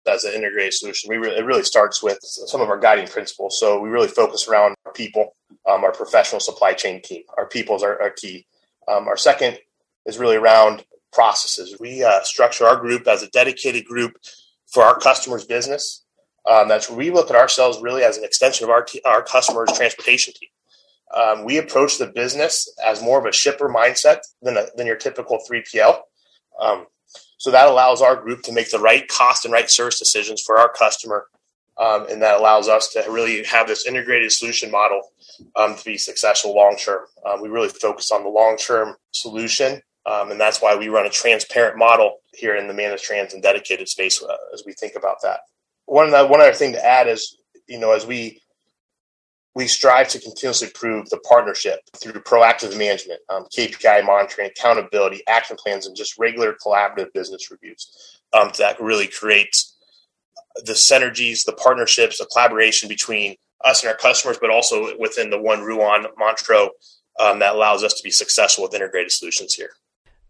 as 0.05 0.25
an 0.25 0.33
integrated 0.33 0.73
solution, 0.73 1.09
we 1.09 1.15
really, 1.15 1.37
it 1.37 1.45
really 1.45 1.63
starts 1.63 2.03
with 2.03 2.19
some 2.21 2.61
of 2.61 2.69
our 2.69 2.77
guiding 2.77 3.07
principles. 3.07 3.57
So, 3.59 3.79
we 3.79 3.89
really 3.89 4.09
focus 4.09 4.47
around 4.49 4.75
our 4.85 4.91
people, 4.91 5.35
um, 5.65 5.85
our 5.85 5.93
professional 5.93 6.41
supply 6.41 6.73
chain 6.73 7.01
team. 7.01 7.23
Our 7.37 7.47
people 7.47 7.81
are, 7.83 8.01
are 8.01 8.11
key. 8.11 8.45
Um, 8.87 9.07
our 9.07 9.17
second 9.17 9.59
is 10.05 10.19
really 10.19 10.35
around 10.35 10.85
processes. 11.13 11.77
We 11.79 12.03
uh, 12.03 12.21
structure 12.23 12.65
our 12.65 12.75
group 12.75 13.07
as 13.07 13.23
a 13.23 13.29
dedicated 13.29 13.85
group 13.85 14.17
for 14.67 14.83
our 14.83 14.99
customers' 14.99 15.45
business. 15.45 16.04
Um, 16.49 16.67
that's 16.67 16.89
we 16.89 17.11
look 17.11 17.29
at 17.29 17.35
ourselves 17.35 17.79
really 17.81 18.03
as 18.03 18.17
an 18.17 18.23
extension 18.23 18.63
of 18.63 18.69
our 18.69 18.83
t- 18.83 19.01
our 19.05 19.23
customers' 19.23 19.71
transportation 19.73 20.33
team. 20.33 20.49
Um, 21.15 21.45
we 21.45 21.57
approach 21.57 21.97
the 21.97 22.07
business 22.07 22.71
as 22.83 23.01
more 23.01 23.19
of 23.19 23.25
a 23.25 23.31
shipper 23.31 23.69
mindset 23.69 24.19
than 24.41 24.57
a, 24.57 24.65
than 24.75 24.87
your 24.87 24.95
typical 24.95 25.39
3PL. 25.49 25.99
Um, 26.61 26.87
so 27.37 27.51
that 27.51 27.67
allows 27.67 28.01
our 28.01 28.15
group 28.15 28.41
to 28.43 28.51
make 28.51 28.69
the 28.71 28.79
right 28.79 29.07
cost 29.07 29.45
and 29.45 29.53
right 29.53 29.69
service 29.69 29.99
decisions 29.99 30.41
for 30.41 30.57
our 30.57 30.69
customer, 30.69 31.27
um, 31.77 32.07
and 32.09 32.21
that 32.21 32.39
allows 32.39 32.67
us 32.67 32.89
to 32.89 33.03
really 33.09 33.43
have 33.43 33.67
this 33.67 33.85
integrated 33.85 34.31
solution 34.31 34.71
model 34.71 35.01
um, 35.55 35.75
to 35.75 35.85
be 35.85 35.97
successful 35.97 36.55
long 36.55 36.75
term. 36.77 37.05
Um, 37.25 37.41
we 37.41 37.49
really 37.49 37.69
focus 37.69 38.11
on 38.11 38.23
the 38.23 38.29
long 38.29 38.57
term 38.57 38.95
solution 39.11 39.81
um, 40.05 40.31
and 40.31 40.39
that's 40.39 40.61
why 40.61 40.75
we 40.75 40.87
run 40.87 41.05
a 41.05 41.09
transparent 41.09 41.77
model 41.77 42.19
here 42.33 42.55
in 42.55 42.67
the 42.67 42.73
managed 42.73 43.03
trans 43.03 43.33
and 43.33 43.41
dedicated 43.41 43.89
space 43.89 44.21
uh, 44.21 44.35
as 44.53 44.63
we 44.65 44.73
think 44.73 44.93
about 44.95 45.21
that. 45.23 45.39
One, 45.85 46.11
one 46.11 46.41
other 46.41 46.53
thing 46.53 46.73
to 46.73 46.85
add 46.85 47.07
is, 47.07 47.37
you 47.67 47.79
know, 47.79 47.91
as 47.91 48.05
we 48.05 48.41
we 49.55 49.67
strive 49.67 50.09
to 50.09 50.19
continuously 50.19 50.67
improve 50.67 51.09
the 51.09 51.17
partnership 51.19 51.79
through 51.95 52.11
proactive 52.21 52.77
management, 52.77 53.21
um, 53.29 53.45
KPI 53.57 54.05
monitoring, 54.05 54.49
accountability, 54.49 55.21
action 55.27 55.55
plans, 55.55 55.87
and 55.87 55.95
just 55.95 56.19
regular 56.19 56.53
collaborative 56.53 57.13
business 57.13 57.49
reviews. 57.49 58.19
Um, 58.33 58.51
that 58.57 58.81
really 58.81 59.07
creates 59.07 59.77
the 60.65 60.73
synergies, 60.73 61.45
the 61.45 61.53
partnerships, 61.53 62.17
the 62.17 62.25
collaboration 62.25 62.89
between 62.89 63.35
us 63.63 63.81
and 63.81 63.89
our 63.89 63.97
customers, 63.97 64.37
but 64.39 64.49
also 64.49 64.97
within 64.99 65.29
the 65.29 65.41
one 65.41 65.61
Ruan 65.61 66.05
mantra 66.17 66.67
um, 67.19 67.39
that 67.39 67.55
allows 67.55 67.83
us 67.83 67.93
to 67.93 68.03
be 68.03 68.11
successful 68.11 68.63
with 68.63 68.73
integrated 68.73 69.11
solutions 69.11 69.53
here. 69.53 69.71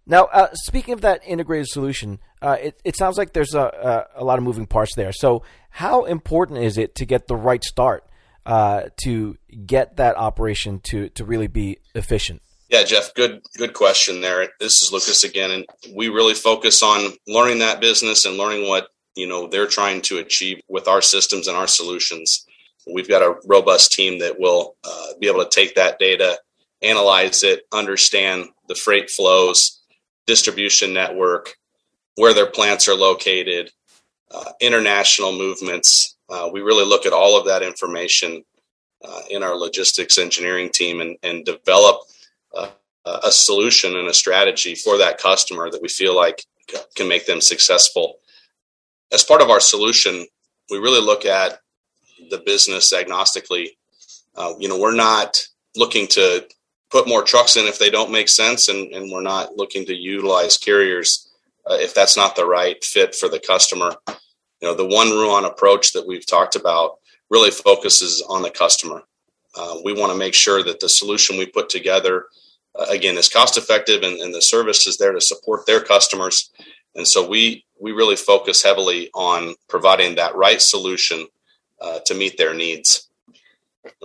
Now, 0.08 0.26
uh, 0.26 0.50
speaking 0.54 0.94
of 0.94 1.02
that 1.02 1.22
integrated 1.26 1.68
solution, 1.68 2.20
uh, 2.46 2.58
it, 2.62 2.80
it 2.84 2.96
sounds 2.96 3.18
like 3.18 3.34
there's 3.34 3.56
a, 3.56 4.08
a, 4.16 4.22
a, 4.22 4.24
lot 4.24 4.38
of 4.38 4.44
moving 4.44 4.68
parts 4.68 4.94
there. 4.96 5.12
So, 5.12 5.42
how 5.72 6.04
important 6.04 6.60
is 6.60 6.78
it 6.78 6.94
to 6.96 7.06
get 7.06 7.28
the 7.28 7.36
right 7.36 7.64
start 7.64 8.08
uh, 8.46 8.84
to 9.04 9.38
get 9.66 9.98
that 9.98 10.16
operation 10.16 10.80
to, 10.92 11.10
to 11.10 11.26
really 11.26 11.48
be 11.48 11.80
efficient? 11.96 12.44
Yeah, 12.70 12.84
Jeff, 12.84 13.16
good 13.16 13.42
good 13.58 13.74
question 13.74 14.22
there. 14.22 14.48
This 14.60 14.84
is 14.84 14.92
Lucas 14.92 15.24
again, 15.24 15.50
and 15.50 15.66
we 15.96 16.10
really 16.10 16.36
focus 16.36 16.84
on 16.84 17.14
learning 17.28 17.60
that 17.60 17.82
business 17.82 18.26
and 18.26 18.38
learning 18.38 18.70
what 18.70 18.90
you 19.16 19.26
know 19.26 19.48
they're 19.48 19.66
trying 19.66 20.02
to 20.02 20.20
achieve 20.20 20.62
with 20.68 20.88
our 20.88 21.02
systems 21.02 21.48
and 21.48 21.58
our 21.58 21.68
solutions. 21.68 22.46
We've 22.94 23.10
got 23.10 23.24
a 23.24 23.36
robust 23.48 23.92
team 23.92 24.20
that 24.20 24.40
will 24.40 24.76
uh, 24.84 25.14
be 25.20 25.28
able 25.28 25.44
to 25.44 25.50
take 25.50 25.74
that 25.76 25.98
data, 25.98 26.38
analyze 26.84 27.44
it, 27.44 27.64
understand 27.74 28.50
the 28.68 28.76
freight 28.76 29.10
flows, 29.10 29.82
distribution 30.28 30.94
network, 30.94 31.56
where 32.16 32.34
their 32.34 32.50
plants 32.50 32.88
are 32.88 32.96
located, 32.96 33.72
uh, 34.32 34.52
international 34.60 35.32
movements. 35.32 36.16
Uh, 36.30 36.50
we 36.52 36.62
really 36.62 36.86
look 36.86 37.06
at 37.06 37.14
all 37.14 37.38
of 37.38 37.46
that 37.46 37.62
information 37.62 38.44
uh, 39.04 39.22
in 39.30 39.44
our 39.44 39.56
logistics 39.56 40.18
engineering 40.18 40.70
team 40.74 41.02
and, 41.02 41.18
and 41.24 41.46
develop 41.46 42.02
uh, 42.56 42.70
a 43.06 43.32
solution 43.32 43.96
and 43.96 44.08
a 44.08 44.14
strategy 44.14 44.74
for 44.74 44.98
that 44.98 45.20
customer 45.20 45.70
that 45.70 45.82
we 45.82 45.88
feel 45.88 46.16
like 46.16 46.44
can 46.96 47.08
make 47.08 47.28
them 47.28 47.42
successful. 47.42 48.16
As 49.12 49.24
part 49.24 49.42
of 49.42 49.50
our 49.50 49.60
solution, 49.60 50.26
we 50.72 50.80
really 50.80 51.02
look 51.02 51.26
at 51.26 51.60
the 52.32 52.40
business 52.40 52.92
agnostically. 52.94 53.70
Uh, 54.36 54.54
you 54.60 54.68
know, 54.68 54.80
we're 54.80 54.96
not 54.96 55.48
looking 55.76 56.08
to 56.08 56.48
put 56.90 57.08
more 57.08 57.24
trucks 57.24 57.56
in 57.56 57.66
if 57.66 57.78
they 57.78 57.90
don't 57.90 58.12
make 58.12 58.30
sense, 58.30 58.70
and, 58.70 58.92
and 58.94 59.12
we're 59.12 59.22
not 59.22 59.56
looking 59.56 59.86
to 59.86 59.94
utilize 59.94 60.58
carriers 60.58 61.30
uh, 61.70 61.76
if 61.76 61.94
that's 61.94 62.18
not 62.18 62.36
the 62.36 62.46
right 62.46 62.84
fit 62.84 63.16
for 63.16 63.30
the 63.30 63.40
customer. 63.40 63.92
You 64.62 64.70
know, 64.70 64.76
the 64.76 64.86
one 64.86 65.10
Ruan 65.10 65.46
approach 65.46 65.94
that 65.94 66.08
we've 66.08 66.26
talked 66.26 66.56
about 66.56 67.00
really 67.30 67.52
focuses 67.52 68.24
on 68.28 68.42
the 68.42 68.50
customer. 68.50 69.04
Uh, 69.58 69.78
we 69.84 69.94
want 69.94 70.12
to 70.12 70.18
make 70.18 70.34
sure 70.34 70.64
that 70.64 70.80
the 70.80 70.90
solution 70.90 71.38
we 71.38 71.46
put 71.46 71.70
together 71.70 72.26
uh, 72.78 72.86
again 72.90 73.18
is 73.18 73.30
cost 73.30 73.58
effective 73.58 74.04
and, 74.04 74.20
and 74.20 74.34
the 74.34 74.42
service 74.42 74.86
is 74.86 74.98
there 74.98 75.14
to 75.14 75.22
support 75.22 75.66
their 75.66 75.82
customers. 75.82 76.52
And 76.96 77.08
so 77.08 77.28
we 77.28 77.66
we 77.80 77.92
really 77.92 78.16
focus 78.16 78.64
heavily 78.64 79.10
on 79.14 79.56
providing 79.68 80.16
that 80.16 80.36
right 80.36 80.62
solution 80.62 81.28
uh, 81.82 82.00
to 82.06 82.14
meet 82.14 82.38
their 82.38 82.54
needs. 82.54 83.10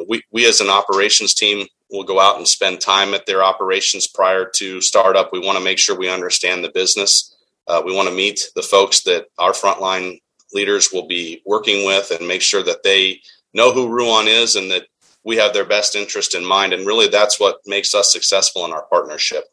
We 0.09 0.23
we 0.31 0.47
as 0.47 0.61
an 0.61 0.71
operations 0.71 1.35
team 1.35 1.67
will 1.91 2.05
go 2.05 2.21
out 2.21 2.37
and 2.37 2.47
spend 2.47 2.81
time 2.81 3.15
at 3.15 3.27
their 3.27 3.43
operations 3.43 4.07
prior 4.07 4.49
to 4.57 4.81
startup. 4.81 5.33
We 5.33 5.45
want 5.45 5.59
to 5.59 5.65
make 5.65 5.79
sure 5.79 5.97
we 5.97 6.09
understand 6.09 6.63
the 6.63 6.71
business. 6.71 7.35
Uh, 7.71 7.81
we 7.85 7.95
want 7.95 8.09
to 8.09 8.15
meet 8.15 8.51
the 8.57 8.63
folks 8.63 9.03
that 9.05 9.27
our 9.39 9.53
frontline 9.53 10.19
leaders 10.53 10.91
will 10.93 11.07
be 11.07 11.41
working 11.47 11.87
with 11.87 12.11
and 12.11 12.27
make 12.27 12.43
sure 12.43 12.65
that 12.65 12.83
they 12.83 13.21
know 13.55 13.73
who 13.73 13.89
Ruan 13.89 14.27
is 14.27 14.57
and 14.57 14.73
that 14.73 14.87
we 15.25 15.37
have 15.37 15.53
their 15.55 15.65
best 15.65 15.95
interest 15.95 16.35
in 16.35 16.45
mind. 16.45 16.73
And 16.73 16.85
really, 16.85 17.07
that's 17.07 17.39
what 17.39 17.59
makes 17.67 17.95
us 17.95 18.13
successful 18.13 18.65
in 18.65 18.73
our 18.73 18.87
partnership. 18.87 19.45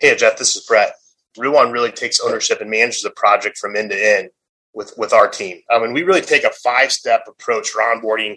Hey, 0.00 0.14
Jeff, 0.16 0.36
this 0.36 0.54
is 0.54 0.66
Brett. 0.66 0.92
Ruan 1.38 1.72
really 1.72 1.92
takes 1.92 2.20
ownership 2.20 2.60
and 2.60 2.70
manages 2.70 3.02
the 3.02 3.10
project 3.10 3.56
from 3.56 3.74
end 3.74 3.90
to 3.90 3.96
end 3.96 4.28
with, 4.74 4.92
with 4.98 5.14
our 5.14 5.26
team. 5.26 5.62
I 5.70 5.78
mean, 5.78 5.94
we 5.94 6.02
really 6.02 6.20
take 6.20 6.44
a 6.44 6.50
five 6.50 6.92
step 6.92 7.24
approach 7.26 7.70
for 7.70 7.80
onboarding 7.80 8.36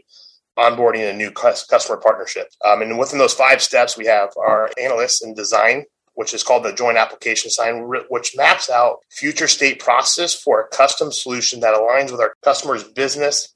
onboarding 0.58 1.10
a 1.10 1.14
new 1.14 1.32
customer 1.32 1.98
partnership. 1.98 2.48
Um, 2.66 2.82
and 2.82 2.98
within 2.98 3.20
those 3.20 3.34
five 3.34 3.62
steps, 3.62 3.98
we 3.98 4.06
have 4.06 4.30
our 4.38 4.70
analysts 4.80 5.24
and 5.24 5.36
design, 5.36 5.84
which 6.16 6.34
is 6.34 6.44
called 6.44 6.64
the 6.64 6.74
joint 6.74 6.98
application 6.98 7.50
design, 7.50 7.90
which 8.10 8.36
maps 8.36 8.70
out 8.70 9.00
future 9.10 9.48
state 9.48 9.80
process 9.80 10.34
for 10.34 10.62
a 10.62 10.68
custom 10.68 11.12
solution 11.12 11.60
that 11.62 11.74
aligns 11.74 12.12
with 12.12 12.20
our 12.20 12.34
customer's 12.44 12.84
business 12.84 13.54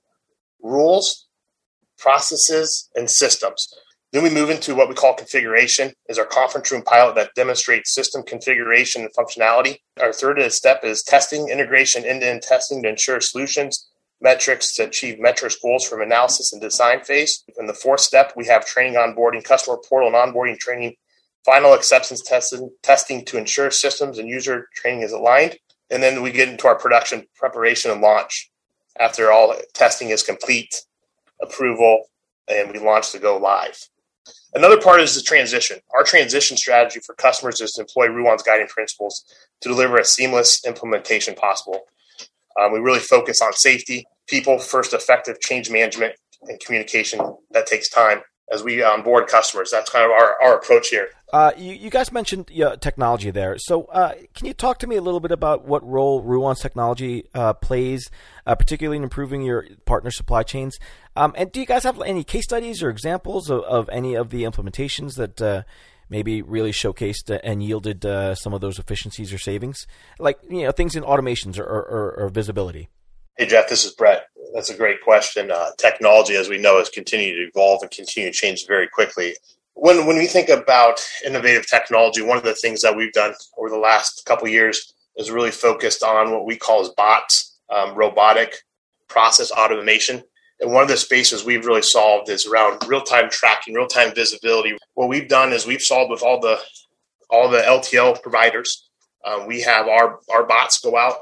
rules 0.61 1.27
processes, 1.97 2.89
and 2.95 3.09
systems. 3.09 3.67
Then 4.13 4.23
we 4.23 4.29
move 4.29 4.49
into 4.49 4.73
what 4.73 4.87
we 4.87 4.95
call 4.95 5.13
configuration 5.13 5.91
is 6.07 6.17
our 6.17 6.25
conference 6.25 6.71
room 6.71 6.81
pilot 6.81 7.15
that 7.15 7.35
demonstrates 7.35 7.93
system 7.93 8.23
configuration 8.23 9.01
and 9.01 9.13
functionality. 9.13 9.79
Our 10.01 10.13
third 10.13 10.39
step 10.53 10.83
is 10.83 11.03
testing, 11.03 11.49
integration, 11.49 12.05
end-to-end 12.05 12.41
testing 12.41 12.81
to 12.83 12.89
ensure 12.89 13.19
solutions, 13.19 13.89
metrics 14.21 14.73
to 14.75 14.85
achieve 14.85 15.19
metrics 15.19 15.57
goals 15.57 15.87
from 15.87 16.01
analysis 16.01 16.53
and 16.53 16.61
design 16.61 17.03
phase. 17.03 17.43
In 17.59 17.67
the 17.67 17.73
fourth 17.73 17.99
step, 17.99 18.33
we 18.35 18.47
have 18.47 18.65
training 18.65 18.93
onboarding, 18.93 19.43
customer 19.43 19.77
portal 19.77 20.07
and 20.07 20.33
onboarding 20.33 20.57
training, 20.57 20.95
final 21.47 21.73
acceptance 21.73 22.21
testing, 22.21 22.69
testing 22.83 23.23
to 23.23 23.37
ensure 23.37 23.71
systems 23.71 24.19
and 24.19 24.27
user 24.27 24.67
training 24.75 25.01
is 25.01 25.13
aligned. 25.13 25.57
And 25.89 26.03
then 26.03 26.21
we 26.21 26.31
get 26.31 26.49
into 26.49 26.67
our 26.67 26.77
production 26.77 27.25
preparation 27.35 27.89
and 27.89 28.01
launch 28.01 28.51
after 28.99 29.31
all 29.31 29.55
testing 29.73 30.09
is 30.09 30.21
complete 30.21 30.83
approval, 31.41 32.03
and 32.49 32.71
we 32.71 32.79
launch 32.79 33.11
to 33.13 33.19
go 33.19 33.37
live. 33.37 33.79
Another 34.53 34.81
part 34.81 34.99
is 34.99 35.15
the 35.15 35.21
transition. 35.21 35.79
Our 35.95 36.03
transition 36.03 36.57
strategy 36.57 36.99
for 36.99 37.15
customers 37.15 37.61
is 37.61 37.71
to 37.73 37.81
employ 37.81 38.07
Ruan's 38.07 38.43
guiding 38.43 38.67
principles 38.67 39.23
to 39.61 39.69
deliver 39.69 39.97
a 39.97 40.05
seamless 40.05 40.65
implementation 40.65 41.35
possible. 41.35 41.81
Um, 42.59 42.73
we 42.73 42.79
really 42.79 42.99
focus 42.99 43.41
on 43.41 43.53
safety, 43.53 44.05
people 44.27 44.59
first, 44.59 44.93
effective 44.93 45.39
change 45.39 45.69
management, 45.69 46.15
and 46.41 46.59
communication 46.59 47.19
that 47.51 47.67
takes 47.67 47.87
time 47.87 48.21
as 48.51 48.63
we 48.63 48.81
onboard 48.83 49.27
customers. 49.27 49.71
That's 49.71 49.89
kind 49.89 50.05
of 50.05 50.11
our, 50.11 50.41
our 50.41 50.55
approach 50.55 50.89
here. 50.89 51.09
Uh, 51.33 51.51
you, 51.57 51.73
you, 51.73 51.89
guys 51.89 52.11
mentioned 52.11 52.47
technology 52.79 53.31
there. 53.31 53.57
So, 53.57 53.83
uh, 53.85 54.13
can 54.33 54.47
you 54.47 54.53
talk 54.53 54.79
to 54.79 54.87
me 54.87 54.95
a 54.95 55.01
little 55.01 55.19
bit 55.19 55.31
about 55.31 55.65
what 55.65 55.85
role 55.85 56.21
Ruan's 56.21 56.61
technology 56.61 57.25
uh, 57.33 57.53
plays, 57.53 58.09
uh, 58.45 58.55
particularly 58.55 58.97
in 58.97 59.03
improving 59.03 59.41
your 59.41 59.67
partner 59.85 60.09
supply 60.09 60.43
chains? 60.43 60.79
Um, 61.17 61.33
and 61.37 61.51
do 61.51 61.59
you 61.59 61.65
guys 61.65 61.83
have 61.83 62.01
any 62.01 62.23
case 62.23 62.45
studies 62.45 62.81
or 62.81 62.89
examples 62.89 63.49
of, 63.49 63.61
of 63.63 63.89
any 63.89 64.15
of 64.15 64.29
the 64.29 64.43
implementations 64.43 65.15
that 65.15 65.41
uh, 65.41 65.63
maybe 66.09 66.41
really 66.41 66.71
showcased 66.71 67.37
and 67.43 67.61
yielded 67.61 68.05
uh, 68.05 68.33
some 68.33 68.53
of 68.53 68.61
those 68.61 68.79
efficiencies 68.79 69.33
or 69.33 69.37
savings, 69.37 69.85
like 70.19 70.39
you 70.49 70.63
know 70.63 70.71
things 70.71 70.95
in 70.95 71.03
automations 71.03 71.59
or, 71.59 71.65
or, 71.65 72.15
or 72.17 72.29
visibility? 72.29 72.87
Hey 73.37 73.45
Jeff, 73.45 73.69
this 73.69 73.85
is 73.85 73.93
Brett. 73.93 74.27
That's 74.53 74.69
a 74.71 74.77
great 74.77 75.01
question. 75.01 75.51
technology, 75.77 76.35
as 76.35 76.49
we 76.49 76.57
know, 76.57 76.79
has 76.79 76.89
continued 76.89 77.35
to 77.35 77.49
evolve 77.49 77.83
and 77.83 77.91
continue 77.91 78.31
to 78.31 78.35
change 78.35 78.65
very 78.67 78.87
quickly 78.87 79.35
when 79.79 80.07
when 80.07 80.17
we 80.17 80.25
think 80.25 80.49
about 80.49 80.99
innovative 81.25 81.67
technology, 81.67 82.21
one 82.21 82.37
of 82.37 82.43
the 82.43 82.55
things 82.55 82.81
that 82.81 82.95
we've 82.95 83.13
done 83.13 83.33
over 83.57 83.69
the 83.69 83.77
last 83.77 84.25
couple 84.25 84.47
years 84.47 84.93
is 85.17 85.29
really 85.29 85.51
focused 85.51 86.03
on 86.03 86.31
what 86.31 86.45
we 86.45 86.55
call 86.57 86.81
as 86.81 86.89
bots, 86.89 87.57
um, 87.73 87.93
robotic 87.95 88.55
process 89.07 89.51
automation. 89.51 90.23
And 90.59 90.73
one 90.73 90.81
of 90.81 90.89
the 90.89 90.97
spaces 90.97 91.45
we've 91.45 91.65
really 91.65 91.83
solved 91.83 92.29
is 92.29 92.47
around 92.47 92.87
real 92.87 93.01
time 93.01 93.29
tracking, 93.29 93.75
real 93.75 93.87
time 93.87 94.15
visibility. 94.15 94.75
What 94.95 95.09
we've 95.09 95.29
done 95.29 95.53
is 95.53 95.67
we've 95.67 95.81
solved 95.81 96.09
with 96.09 96.23
all 96.23 96.39
the 96.39 96.59
all 97.29 97.49
the 97.49 97.59
LTL 97.59 98.21
providers. 98.23 98.89
Um, 99.23 99.45
we 99.45 99.61
have 99.61 99.87
our 99.87 100.19
our 100.33 100.43
bots 100.43 100.79
go 100.79 100.97
out 100.97 101.17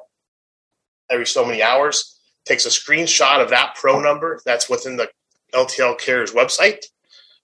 every 1.10 1.26
so 1.26 1.46
many 1.46 1.62
hours, 1.62 2.20
takes 2.46 2.66
a 2.66 2.70
screenshot 2.70 3.42
of 3.42 3.50
that 3.50 3.76
pro 3.76 4.00
number 4.00 4.40
that's 4.46 4.70
within 4.70 4.98
the 4.98 5.10
LTL 5.54 5.98
carrier's 6.00 6.32
website 6.32 6.86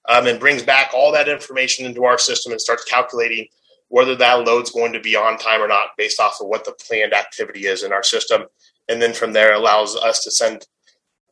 um, 0.09 0.27
and 0.27 0.39
brings 0.39 0.63
back 0.63 0.91
all 0.93 1.11
that 1.11 1.29
information 1.29 1.85
into 1.85 2.03
our 2.03 2.17
system 2.17 2.51
and 2.51 2.61
starts 2.61 2.85
calculating 2.85 3.47
whether 3.89 4.15
that 4.15 4.45
load's 4.45 4.71
going 4.71 4.93
to 4.93 4.99
be 4.99 5.15
on 5.15 5.37
time 5.37 5.61
or 5.61 5.67
not 5.67 5.89
based 5.97 6.19
off 6.19 6.39
of 6.39 6.47
what 6.47 6.63
the 6.63 6.73
planned 6.87 7.13
activity 7.13 7.65
is 7.65 7.83
in 7.83 7.91
our 7.91 8.03
system. 8.03 8.43
And 8.87 9.01
then 9.01 9.13
from 9.13 9.33
there, 9.33 9.53
allows 9.53 9.95
us 9.95 10.23
to 10.23 10.31
send 10.31 10.65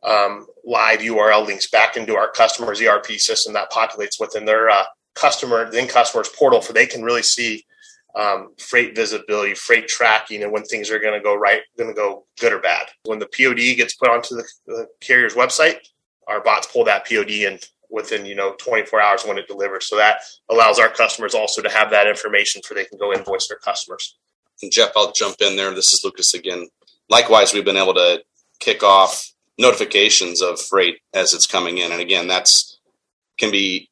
um, 0.03 0.45
live 0.65 0.99
URL 0.99 1.45
links 1.45 1.69
back 1.69 1.95
into 1.95 2.15
our 2.15 2.29
customer's 2.29 2.81
ERP 2.81 3.07
system 3.11 3.53
that 3.53 3.71
populates 3.71 4.19
within 4.19 4.45
their 4.45 4.69
uh, 4.69 4.83
customer, 5.15 5.69
then 5.71 5.87
customer's 5.87 6.29
portal, 6.29 6.61
for 6.61 6.73
they 6.73 6.85
can 6.85 7.01
really 7.01 7.23
see 7.23 7.65
um, 8.15 8.53
freight 8.57 8.95
visibility, 8.95 9.53
freight 9.53 9.87
tracking, 9.87 10.43
and 10.43 10.51
when 10.51 10.63
things 10.63 10.89
are 10.89 10.99
going 10.99 11.17
to 11.17 11.23
go 11.23 11.35
right, 11.35 11.61
going 11.77 11.89
to 11.89 11.95
go 11.95 12.25
good 12.39 12.53
or 12.53 12.59
bad. 12.59 12.87
When 13.05 13.19
the 13.19 13.27
POD 13.27 13.77
gets 13.77 13.95
put 13.95 14.09
onto 14.09 14.35
the, 14.35 14.47
the 14.65 14.87
carrier's 15.01 15.35
website, 15.35 15.77
our 16.27 16.41
bots 16.41 16.67
pull 16.67 16.85
that 16.85 17.07
POD 17.07 17.31
and 17.47 17.59
within 17.89 18.25
you 18.25 18.35
know 18.35 18.53
24 18.59 19.01
hours 19.01 19.23
when 19.23 19.37
it 19.37 19.47
delivers. 19.47 19.87
So 19.87 19.97
that 19.97 20.21
allows 20.49 20.79
our 20.79 20.89
customers 20.89 21.33
also 21.33 21.61
to 21.61 21.69
have 21.69 21.89
that 21.91 22.07
information 22.07 22.61
so 22.63 22.73
they 22.73 22.85
can 22.85 22.97
go 22.97 23.13
invoice 23.13 23.47
their 23.47 23.57
customers. 23.57 24.15
And 24.61 24.71
jeff 24.71 24.91
i'll 24.95 25.11
jump 25.11 25.37
in 25.41 25.55
there. 25.55 25.73
This 25.73 25.91
is 25.91 26.01
lucas 26.03 26.33
again. 26.33 26.67
Likewise 27.09 27.53
we've 27.53 27.65
been 27.65 27.77
able 27.77 27.95
to 27.95 28.21
kick 28.59 28.83
off 28.83 29.31
notifications 29.57 30.41
of 30.41 30.61
freight 30.61 30.97
as 31.13 31.33
it's 31.33 31.47
coming 31.47 31.79
in. 31.79 31.91
And 31.91 32.01
again 32.01 32.27
that's 32.27 32.79
can 33.37 33.51
be 33.51 33.88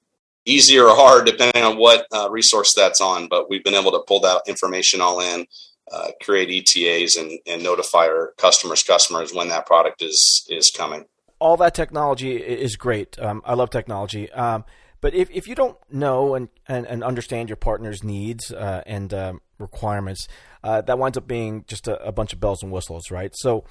easy 0.47 0.79
or 0.79 0.95
hard 0.95 1.25
depending 1.25 1.63
on 1.63 1.77
what 1.77 2.05
uh, 2.13 2.29
resource 2.29 2.73
that's 2.73 3.01
on 3.01 3.27
but 3.27 3.49
we've 3.49 3.63
been 3.63 3.75
able 3.75 3.91
to 3.91 4.03
pull 4.07 4.19
that 4.19 4.41
information 4.47 5.01
all 5.01 5.19
in 5.19 5.45
uh, 5.91 6.09
create 6.21 6.49
etas 6.49 7.19
and, 7.19 7.39
and 7.45 7.63
notify 7.63 8.07
our 8.07 8.33
customers 8.37 8.83
customers 8.83 9.33
when 9.33 9.49
that 9.49 9.65
product 9.65 10.01
is 10.01 10.45
is 10.49 10.71
coming 10.71 11.05
all 11.39 11.57
that 11.57 11.73
technology 11.73 12.35
is 12.37 12.75
great. 12.75 13.17
Um, 13.19 13.41
I 13.45 13.53
love 13.53 13.69
technology. 13.69 14.31
Um, 14.31 14.65
but 15.01 15.13
if, 15.13 15.29
if 15.29 15.47
you 15.47 15.55
don't 15.55 15.77
know 15.91 16.33
and, 16.33 16.49
and, 16.67 16.85
and 16.87 17.03
understand 17.03 17.49
your 17.49 17.55
partner's 17.55 18.03
needs 18.03 18.51
uh, 18.51 18.81
and 18.85 19.13
um, 19.13 19.41
requirements, 19.59 20.27
uh, 20.63 20.81
that 20.81 20.97
winds 20.97 21.17
up 21.17 21.27
being 21.27 21.65
just 21.67 21.87
a, 21.87 22.03
a, 22.03 22.11
bunch 22.11 22.33
of 22.33 22.39
bells 22.39 22.63
and 22.63 22.71
whistles, 22.71 23.11
right? 23.11 23.31
So, 23.35 23.65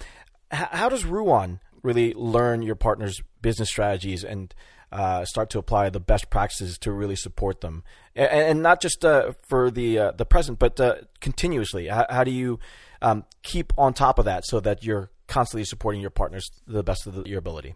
h- 0.52 0.68
how 0.70 0.88
does 0.88 1.04
Ruan 1.04 1.58
really 1.82 2.14
learn 2.14 2.62
your 2.62 2.76
partner's 2.76 3.20
business 3.42 3.68
strategies 3.68 4.22
and 4.22 4.54
uh, 4.96 5.24
start 5.26 5.50
to 5.50 5.58
apply 5.58 5.90
the 5.90 6.00
best 6.00 6.30
practices 6.30 6.78
to 6.78 6.90
really 6.90 7.16
support 7.16 7.60
them, 7.60 7.84
and, 8.14 8.30
and 8.30 8.62
not 8.62 8.80
just 8.80 9.04
uh, 9.04 9.32
for 9.46 9.70
the 9.70 9.98
uh, 9.98 10.12
the 10.12 10.24
present, 10.24 10.58
but 10.58 10.80
uh, 10.80 10.96
continuously? 11.20 11.88
How, 11.88 12.06
how, 12.08 12.24
do 12.24 12.30
you 12.30 12.58
um, 13.02 13.24
keep 13.42 13.72
on 13.76 13.92
top 13.92 14.18
of 14.18 14.24
that 14.24 14.46
so 14.46 14.58
that 14.60 14.82
you're 14.82 15.10
constantly 15.26 15.64
supporting 15.64 16.00
your 16.00 16.10
partners 16.10 16.48
to 16.48 16.72
the 16.72 16.82
best 16.82 17.06
of 17.06 17.14
the, 17.14 17.28
your 17.28 17.38
ability. 17.38 17.74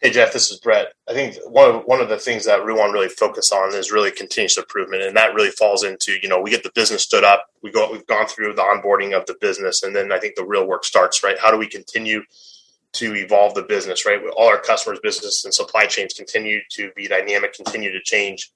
Hey 0.00 0.10
Jeff, 0.10 0.32
this 0.32 0.50
is 0.50 0.58
Brett. 0.60 0.94
I 1.08 1.12
think 1.12 1.36
one 1.46 1.74
of 1.74 1.82
one 1.84 2.00
of 2.00 2.08
the 2.08 2.18
things 2.18 2.46
that 2.46 2.64
Ruan 2.64 2.92
really 2.92 3.08
focus 3.08 3.52
on 3.52 3.74
is 3.74 3.92
really 3.92 4.10
continuous 4.10 4.56
improvement, 4.56 5.02
and 5.02 5.14
that 5.16 5.34
really 5.34 5.50
falls 5.50 5.84
into 5.84 6.14
you 6.22 6.28
know 6.28 6.40
we 6.40 6.50
get 6.50 6.62
the 6.62 6.72
business 6.74 7.02
stood 7.02 7.24
up, 7.24 7.46
we 7.62 7.70
go 7.70 7.90
we've 7.92 8.06
gone 8.06 8.26
through 8.26 8.54
the 8.54 8.62
onboarding 8.62 9.14
of 9.14 9.26
the 9.26 9.36
business, 9.40 9.82
and 9.82 9.94
then 9.94 10.10
I 10.10 10.18
think 10.18 10.36
the 10.36 10.44
real 10.44 10.66
work 10.66 10.84
starts. 10.84 11.22
Right? 11.22 11.38
How 11.38 11.50
do 11.50 11.58
we 11.58 11.66
continue 11.66 12.22
to 12.94 13.14
evolve 13.14 13.54
the 13.54 13.62
business? 13.62 14.06
Right? 14.06 14.20
All 14.36 14.48
our 14.48 14.60
customers' 14.60 15.00
business 15.02 15.44
and 15.44 15.54
supply 15.54 15.86
chains 15.86 16.14
continue 16.14 16.60
to 16.72 16.90
be 16.96 17.08
dynamic, 17.08 17.54
continue 17.54 17.92
to 17.92 18.02
change. 18.02 18.50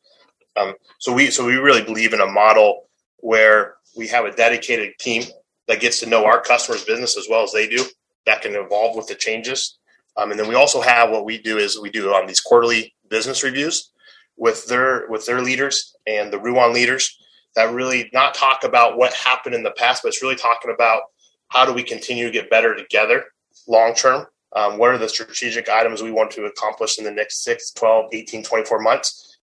Um, 0.56 0.74
so 0.98 1.12
we 1.12 1.30
so 1.30 1.44
we 1.44 1.56
really 1.56 1.82
believe 1.82 2.12
in 2.12 2.20
a 2.20 2.26
model 2.26 2.88
where 3.18 3.76
we 3.96 4.08
have 4.08 4.24
a 4.24 4.32
dedicated 4.32 4.98
team 4.98 5.24
that 5.66 5.80
gets 5.80 6.00
to 6.00 6.06
know 6.06 6.24
our 6.24 6.40
customers' 6.40 6.84
business 6.84 7.16
as 7.16 7.26
well 7.28 7.42
as 7.42 7.52
they 7.52 7.68
do 7.68 7.84
that 8.26 8.42
can 8.42 8.54
evolve 8.54 8.96
with 8.96 9.06
the 9.06 9.14
changes. 9.14 9.78
Um, 10.16 10.30
and 10.30 10.38
then 10.38 10.48
we 10.48 10.54
also 10.54 10.80
have 10.80 11.10
what 11.10 11.24
we 11.24 11.38
do 11.38 11.58
is 11.58 11.80
we 11.80 11.90
do 11.90 12.12
um, 12.12 12.26
these 12.26 12.40
quarterly 12.40 12.94
business 13.08 13.42
reviews 13.42 13.90
with 14.36 14.66
their 14.66 15.06
with 15.08 15.26
their 15.26 15.40
leaders 15.40 15.94
and 16.06 16.32
the 16.32 16.38
Ruan 16.38 16.72
leaders 16.72 17.18
that 17.56 17.72
really 17.72 18.10
not 18.12 18.34
talk 18.34 18.64
about 18.64 18.96
what 18.96 19.12
happened 19.14 19.54
in 19.54 19.62
the 19.62 19.70
past, 19.72 20.02
but 20.02 20.08
it's 20.08 20.22
really 20.22 20.36
talking 20.36 20.72
about 20.72 21.02
how 21.48 21.64
do 21.64 21.72
we 21.72 21.82
continue 21.82 22.24
to 22.26 22.32
get 22.32 22.50
better 22.50 22.74
together 22.74 23.24
long 23.68 23.94
term. 23.94 24.26
Um, 24.54 24.78
what 24.78 24.90
are 24.90 24.98
the 24.98 25.08
strategic 25.08 25.68
items 25.68 26.02
we 26.02 26.12
want 26.12 26.30
to 26.32 26.44
accomplish 26.44 26.98
in 26.98 27.04
the 27.04 27.10
next 27.10 27.42
6, 27.42 27.72
12, 27.72 28.06
18, 28.12 28.44
24 28.44 28.80
months? 28.80 29.38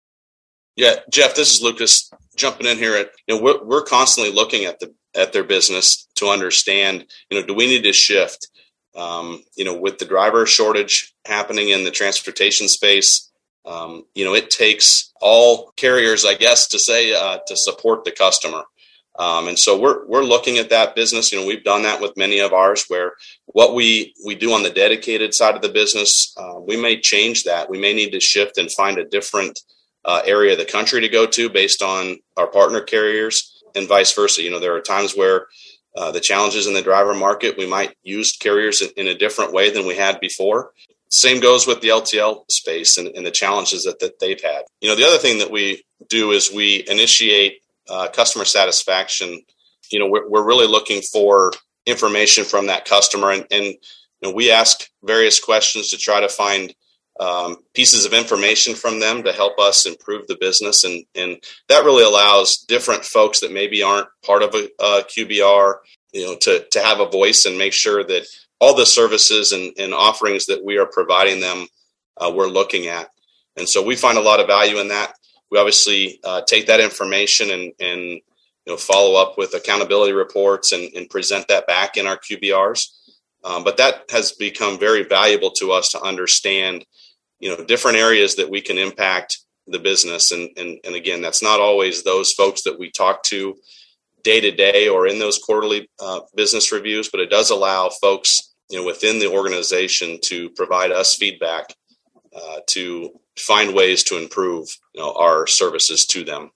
Yeah, 0.77 0.97
Jeff, 1.11 1.35
this 1.35 1.50
is 1.53 1.61
Lucas 1.61 2.11
jumping 2.37 2.67
in 2.67 2.79
here. 2.79 2.97
At 2.97 3.11
you 3.27 3.37
know, 3.37 3.43
we're, 3.43 3.65
we're 3.65 3.83
constantly 3.83 4.33
looking 4.33 4.65
at 4.65 4.79
the 4.79 4.95
at 5.15 5.33
their 5.33 5.45
business 5.45 6.07
to 6.17 6.29
understand. 6.29 7.07
You 7.29 7.41
know, 7.41 7.47
do 7.47 7.55
we 7.55 7.67
need 7.67 7.83
to 7.83 7.93
shift? 7.93 8.49
Um, 8.97 9.43
you 9.57 9.65
know, 9.65 9.77
with 9.77 9.99
the 9.99 10.05
driver 10.05 10.47
shortage 10.47 11.15
happening 11.25 11.69
in 11.69 11.85
the 11.85 11.91
transportation 11.91 12.69
space, 12.69 13.31
um, 13.65 14.05
you 14.15 14.25
know, 14.25 14.35
it 14.35 14.50
takes 14.50 15.12
all 15.21 15.73
carriers, 15.77 16.25
I 16.25 16.35
guess, 16.35 16.69
to 16.69 16.79
say 16.79 17.12
uh, 17.15 17.39
to 17.47 17.57
support 17.57 18.05
the 18.05 18.11
customer. 18.11 18.62
Um, 19.19 19.49
and 19.49 19.59
so 19.59 19.79
we're 19.79 20.07
we're 20.07 20.23
looking 20.23 20.59
at 20.59 20.71
that 20.71 20.95
business. 20.95 21.33
You 21.33 21.40
know, 21.40 21.47
we've 21.47 21.64
done 21.64 21.83
that 21.83 22.00
with 22.00 22.17
many 22.17 22.38
of 22.40 22.52
ours, 22.52 22.85
where 22.88 23.12
what 23.47 23.75
we 23.75 24.14
we 24.25 24.35
do 24.35 24.52
on 24.52 24.62
the 24.62 24.71
dedicated 24.71 25.35
side 25.35 25.57
of 25.57 25.62
the 25.62 25.69
business, 25.69 26.33
uh, 26.37 26.61
we 26.61 26.76
may 26.76 27.00
change 27.00 27.45
that. 27.45 27.69
We 27.69 27.81
may 27.81 27.93
need 27.93 28.12
to 28.12 28.21
shift 28.21 28.57
and 28.57 28.71
find 28.71 28.99
a 28.99 29.05
different 29.05 29.61
uh, 30.05 30.23
area 30.25 30.52
of 30.52 30.59
the 30.59 30.64
country 30.64 31.00
to 31.00 31.09
go 31.09 31.26
to 31.26 31.50
based 31.50 31.83
on 31.83 32.19
our 32.37 32.47
partner 32.47 32.81
carriers, 32.81 33.62
and 33.75 33.88
vice 33.88 34.14
versa. 34.14 34.43
You 34.43 34.50
know, 34.50 34.61
there 34.61 34.75
are 34.75 34.81
times 34.81 35.14
where 35.14 35.47
uh, 35.97 36.12
the 36.12 36.21
challenges 36.21 36.67
in 36.67 36.75
the 36.75 36.83
driver 36.83 37.14
market, 37.14 37.59
we 37.59 37.67
might 37.67 37.95
use 38.02 38.37
carriers 38.37 38.81
in, 38.81 38.90
in, 38.97 39.07
a 39.09 39.19
different 39.19 39.52
way 39.52 39.71
than 39.71 39.87
we 39.87 39.97
had 39.97 40.21
before. 40.21 40.71
Same 41.11 41.40
goes 41.40 41.67
with 41.67 41.81
the 41.81 41.88
LTL 41.88 42.45
space 42.49 42.97
and, 42.97 43.09
and 43.09 43.26
the 43.26 43.31
challenges 43.33 43.83
that, 43.83 43.99
that 43.99 44.21
they've 44.21 44.40
had. 44.40 44.62
You 44.81 44.88
know, 44.88 44.95
the 44.95 45.05
other 45.05 45.19
thing 45.19 45.38
that 45.40 45.50
we 45.50 45.83
do 46.09 46.31
is 46.31 46.52
we 46.52 46.85
initiate 46.88 47.62
uh, 47.91 48.09
customer 48.09 48.45
satisfaction, 48.45 49.43
you 49.91 49.99
know, 49.99 50.09
we're, 50.09 50.29
we're 50.29 50.47
really 50.47 50.67
looking 50.67 51.03
for 51.03 51.53
information 51.87 52.45
from 52.45 52.67
that 52.67 52.85
customer, 52.85 53.31
and, 53.31 53.47
and 53.51 53.65
you 53.65 53.79
know, 54.23 54.33
we 54.33 54.51
ask 54.51 54.89
various 55.03 55.41
questions 55.41 55.91
to 55.91 55.99
try 55.99 56.21
to 56.21 56.29
find 56.29 56.75
um, 57.19 57.57
pieces 57.75 58.07
of 58.07 58.13
information 58.13 58.75
from 58.75 59.01
them 59.01 59.23
to 59.25 59.33
help 59.33 59.59
us 59.59 59.87
improve 59.87 60.27
the 60.27 60.39
business, 60.41 60.85
and 60.85 61.05
and 61.15 61.43
that 61.69 61.85
really 61.85 62.05
allows 62.05 62.59
different 62.59 63.05
folks 63.05 63.41
that 63.41 63.53
maybe 63.53 63.83
aren't 63.83 64.09
part 64.25 64.43
of 64.43 64.55
a, 64.55 64.69
a 64.81 65.03
QBR, 65.03 65.75
you 66.13 66.27
know, 66.27 66.37
to 66.37 66.65
to 66.71 66.81
have 66.81 67.01
a 67.01 67.11
voice 67.11 67.45
and 67.45 67.59
make 67.59 67.73
sure 67.73 68.05
that 68.05 68.27
all 68.61 68.77
the 68.77 68.87
services 68.87 69.53
and, 69.53 69.73
and 69.79 69.93
offerings 69.95 70.47
that 70.47 70.65
we 70.65 70.79
are 70.79 70.87
providing 70.87 71.41
them, 71.41 71.67
uh, 72.19 72.31
we're 72.33 72.47
looking 72.47 72.87
at. 72.87 73.09
And 73.57 73.69
so 73.69 73.83
we 73.83 73.97
find 73.97 74.19
a 74.19 74.23
lot 74.23 74.39
of 74.39 74.47
value 74.47 74.79
in 74.79 74.89
that 74.89 75.15
we 75.50 75.59
obviously 75.59 76.21
uh, 76.25 76.42
take 76.42 76.66
that 76.66 76.80
information 76.80 77.50
and, 77.50 77.73
and 77.80 78.00
you 78.02 78.23
know 78.66 78.76
follow 78.76 79.21
up 79.21 79.37
with 79.37 79.54
accountability 79.54 80.12
reports 80.12 80.73
and, 80.73 80.92
and 80.95 81.11
present 81.11 81.49
that 81.49 81.66
back 81.66 81.97
in 81.97 82.07
our 82.07 82.16
QBRs. 82.16 82.87
Um, 83.42 83.64
but 83.64 83.78
that 83.78 84.04
has 84.11 84.33
become 84.33 84.78
very 84.78 85.02
valuable 85.02 85.50
to 85.52 85.73
us 85.73 85.90
to 85.90 86.02
understand, 86.02 86.85
you 87.38 87.49
know, 87.49 87.64
different 87.64 87.97
areas 87.97 88.37
that 88.37 88.50
we 88.50 88.61
can 88.61 88.76
impact 88.76 89.38
the 89.66 89.78
business. 89.78 90.30
And, 90.30 90.50
and, 90.57 90.78
and 90.85 90.95
again, 90.95 91.23
that's 91.23 91.42
not 91.42 91.61
always 91.61 92.02
those 92.02 92.33
folks 92.33 92.62
that 92.64 92.78
we 92.78 92.90
talk 92.90 93.23
to 93.25 93.57
day 94.23 94.40
to 94.40 94.50
day 94.50 94.88
or 94.88 95.07
in 95.07 95.19
those 95.19 95.38
quarterly 95.38 95.88
uh, 96.00 96.21
business 96.35 96.73
reviews, 96.73 97.09
but 97.09 97.21
it 97.21 97.30
does 97.30 97.50
allow 97.50 97.88
folks, 97.88 98.52
you 98.69 98.78
know, 98.78 98.85
within 98.85 99.19
the 99.19 99.30
organization 99.30 100.19
to 100.25 100.50
provide 100.50 100.92
us 100.92 101.16
feedback 101.16 101.75
uh, 102.37 102.61
to 102.69 103.11
find 103.41 103.75
ways 103.75 104.03
to 104.05 104.19
improve 104.19 104.69
you 104.95 105.01
know 105.01 105.13
our 105.15 105.47
services 105.47 106.07
to 106.07 106.25
them. 106.25 106.51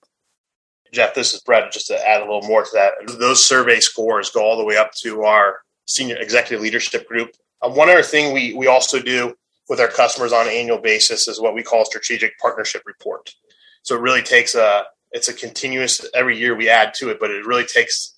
Jeff, 0.93 1.13
this 1.13 1.33
is 1.33 1.41
Brett. 1.41 1.71
Just 1.71 1.87
to 1.87 2.07
add 2.07 2.21
a 2.21 2.25
little 2.25 2.47
more 2.47 2.63
to 2.63 2.69
that, 2.73 2.93
those 3.19 3.43
survey 3.43 3.79
scores 3.79 4.29
go 4.29 4.41
all 4.41 4.57
the 4.57 4.63
way 4.63 4.77
up 4.77 4.93
to 5.01 5.23
our 5.23 5.59
senior 5.87 6.17
executive 6.17 6.61
leadership 6.61 7.07
group. 7.07 7.31
Um, 7.61 7.75
one 7.75 7.89
other 7.89 8.03
thing 8.03 8.33
we 8.33 8.53
we 8.53 8.67
also 8.67 8.99
do 8.99 9.35
with 9.69 9.79
our 9.79 9.87
customers 9.87 10.31
on 10.31 10.47
an 10.47 10.53
annual 10.53 10.77
basis 10.77 11.27
is 11.27 11.41
what 11.41 11.55
we 11.55 11.63
call 11.63 11.81
a 11.81 11.85
strategic 11.85 12.37
partnership 12.39 12.83
report. 12.85 13.33
So 13.83 13.95
it 13.95 14.01
really 14.01 14.21
takes 14.21 14.55
a 14.55 14.85
it's 15.11 15.29
a 15.29 15.33
continuous 15.33 16.05
every 16.13 16.37
year 16.37 16.55
we 16.55 16.69
add 16.69 16.93
to 16.95 17.09
it, 17.09 17.19
but 17.19 17.31
it 17.31 17.45
really 17.45 17.65
takes 17.65 18.15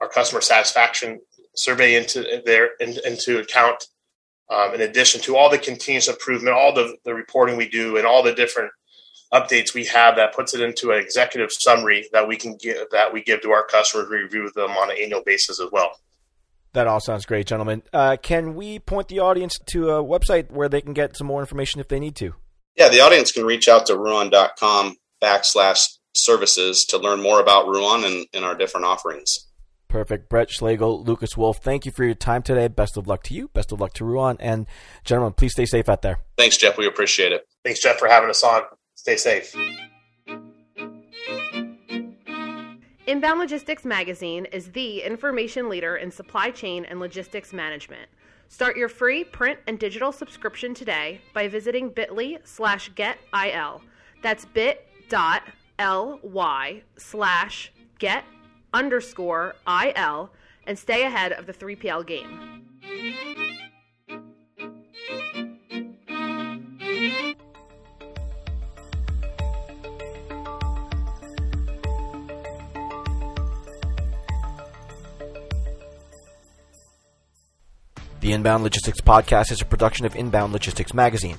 our 0.00 0.08
customer 0.08 0.40
satisfaction 0.40 1.20
survey 1.54 1.94
into 1.94 2.42
their 2.44 2.70
in, 2.80 2.96
into 3.04 3.38
account 3.38 3.86
um, 4.50 4.74
in 4.74 4.80
addition 4.80 5.20
to 5.22 5.36
all 5.36 5.48
the 5.48 5.58
continuous 5.58 6.08
improvement, 6.08 6.56
all 6.56 6.74
the, 6.74 6.96
the 7.04 7.14
reporting 7.14 7.56
we 7.56 7.68
do, 7.68 7.96
and 7.96 8.06
all 8.06 8.22
the 8.22 8.34
different 8.34 8.70
updates 9.32 9.74
we 9.74 9.84
have 9.86 10.16
that 10.16 10.34
puts 10.34 10.54
it 10.54 10.60
into 10.60 10.90
an 10.90 10.98
executive 10.98 11.52
summary 11.52 12.08
that 12.12 12.26
we 12.26 12.36
can 12.36 12.56
give 12.56 12.76
that 12.90 13.12
we 13.12 13.22
give 13.22 13.40
to 13.42 13.52
our 13.52 13.64
customers, 13.64 14.08
We 14.10 14.18
review 14.18 14.50
them 14.54 14.72
on 14.72 14.90
an 14.90 14.96
annual 15.00 15.22
basis 15.24 15.60
as 15.60 15.68
well. 15.70 15.92
That 16.72 16.86
all 16.86 17.00
sounds 17.00 17.26
great, 17.26 17.46
gentlemen. 17.46 17.82
Uh, 17.92 18.16
can 18.20 18.54
we 18.54 18.78
point 18.78 19.08
the 19.08 19.20
audience 19.20 19.58
to 19.66 19.90
a 19.90 20.04
website 20.04 20.50
where 20.50 20.68
they 20.68 20.80
can 20.80 20.92
get 20.92 21.16
some 21.16 21.26
more 21.26 21.40
information 21.40 21.80
if 21.80 21.88
they 21.88 21.98
need 21.98 22.16
to? 22.16 22.34
Yeah, 22.76 22.88
the 22.88 23.00
audience 23.00 23.32
can 23.32 23.44
reach 23.44 23.68
out 23.68 23.86
to 23.86 23.96
ruan.com 23.96 24.96
backslash 25.22 25.98
services 26.14 26.84
to 26.86 26.98
learn 26.98 27.20
more 27.20 27.40
about 27.40 27.66
Ruan 27.66 28.04
and, 28.04 28.26
and 28.32 28.44
our 28.44 28.54
different 28.54 28.86
offerings. 28.86 29.49
Perfect. 29.90 30.28
Brett 30.28 30.48
Schlegel, 30.50 31.02
Lucas 31.02 31.36
Wolf, 31.36 31.58
thank 31.58 31.84
you 31.84 31.90
for 31.90 32.04
your 32.04 32.14
time 32.14 32.42
today. 32.42 32.68
Best 32.68 32.96
of 32.96 33.08
luck 33.08 33.24
to 33.24 33.34
you. 33.34 33.48
Best 33.48 33.72
of 33.72 33.80
luck 33.80 33.92
to 33.94 34.04
Ruan. 34.04 34.36
And 34.38 34.66
gentlemen, 35.04 35.32
please 35.32 35.50
stay 35.52 35.66
safe 35.66 35.88
out 35.88 36.02
there. 36.02 36.20
Thanks, 36.38 36.56
Jeff. 36.56 36.78
We 36.78 36.86
appreciate 36.86 37.32
it. 37.32 37.44
Thanks, 37.64 37.80
Jeff, 37.80 37.98
for 37.98 38.06
having 38.08 38.30
us 38.30 38.44
on. 38.44 38.62
Stay 38.94 39.16
safe. 39.16 39.52
Inbound 43.06 43.40
Logistics 43.40 43.84
Magazine 43.84 44.44
is 44.46 44.70
the 44.70 45.02
information 45.02 45.68
leader 45.68 45.96
in 45.96 46.12
supply 46.12 46.52
chain 46.52 46.84
and 46.84 47.00
logistics 47.00 47.52
management. 47.52 48.08
Start 48.46 48.76
your 48.76 48.88
free 48.88 49.24
print 49.24 49.58
and 49.66 49.76
digital 49.80 50.12
subscription 50.12 50.72
today 50.72 51.20
by 51.34 51.48
visiting 51.48 51.88
bit.ly 51.88 52.38
slash 52.44 52.92
getil. 52.92 53.80
That's 54.22 54.44
bit.ly 54.44 54.82
slash 56.96 57.72
get 57.98 58.24
underscore 58.72 59.56
IL 59.66 60.30
and 60.66 60.78
stay 60.78 61.04
ahead 61.04 61.32
of 61.32 61.46
the 61.46 61.52
3PL 61.52 62.06
game. 62.06 62.60
The 78.20 78.34
Inbound 78.34 78.62
Logistics 78.62 79.00
Podcast 79.00 79.50
is 79.50 79.62
a 79.62 79.64
production 79.64 80.04
of 80.04 80.14
Inbound 80.14 80.52
Logistics 80.52 80.92
Magazine. 80.92 81.38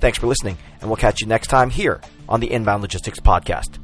Thanks 0.00 0.18
for 0.18 0.26
listening, 0.26 0.56
and 0.80 0.88
we'll 0.88 0.96
catch 0.96 1.20
you 1.20 1.26
next 1.26 1.48
time 1.48 1.68
here 1.70 2.00
on 2.28 2.40
the 2.40 2.50
Inbound 2.50 2.82
Logistics 2.82 3.20
Podcast. 3.20 3.78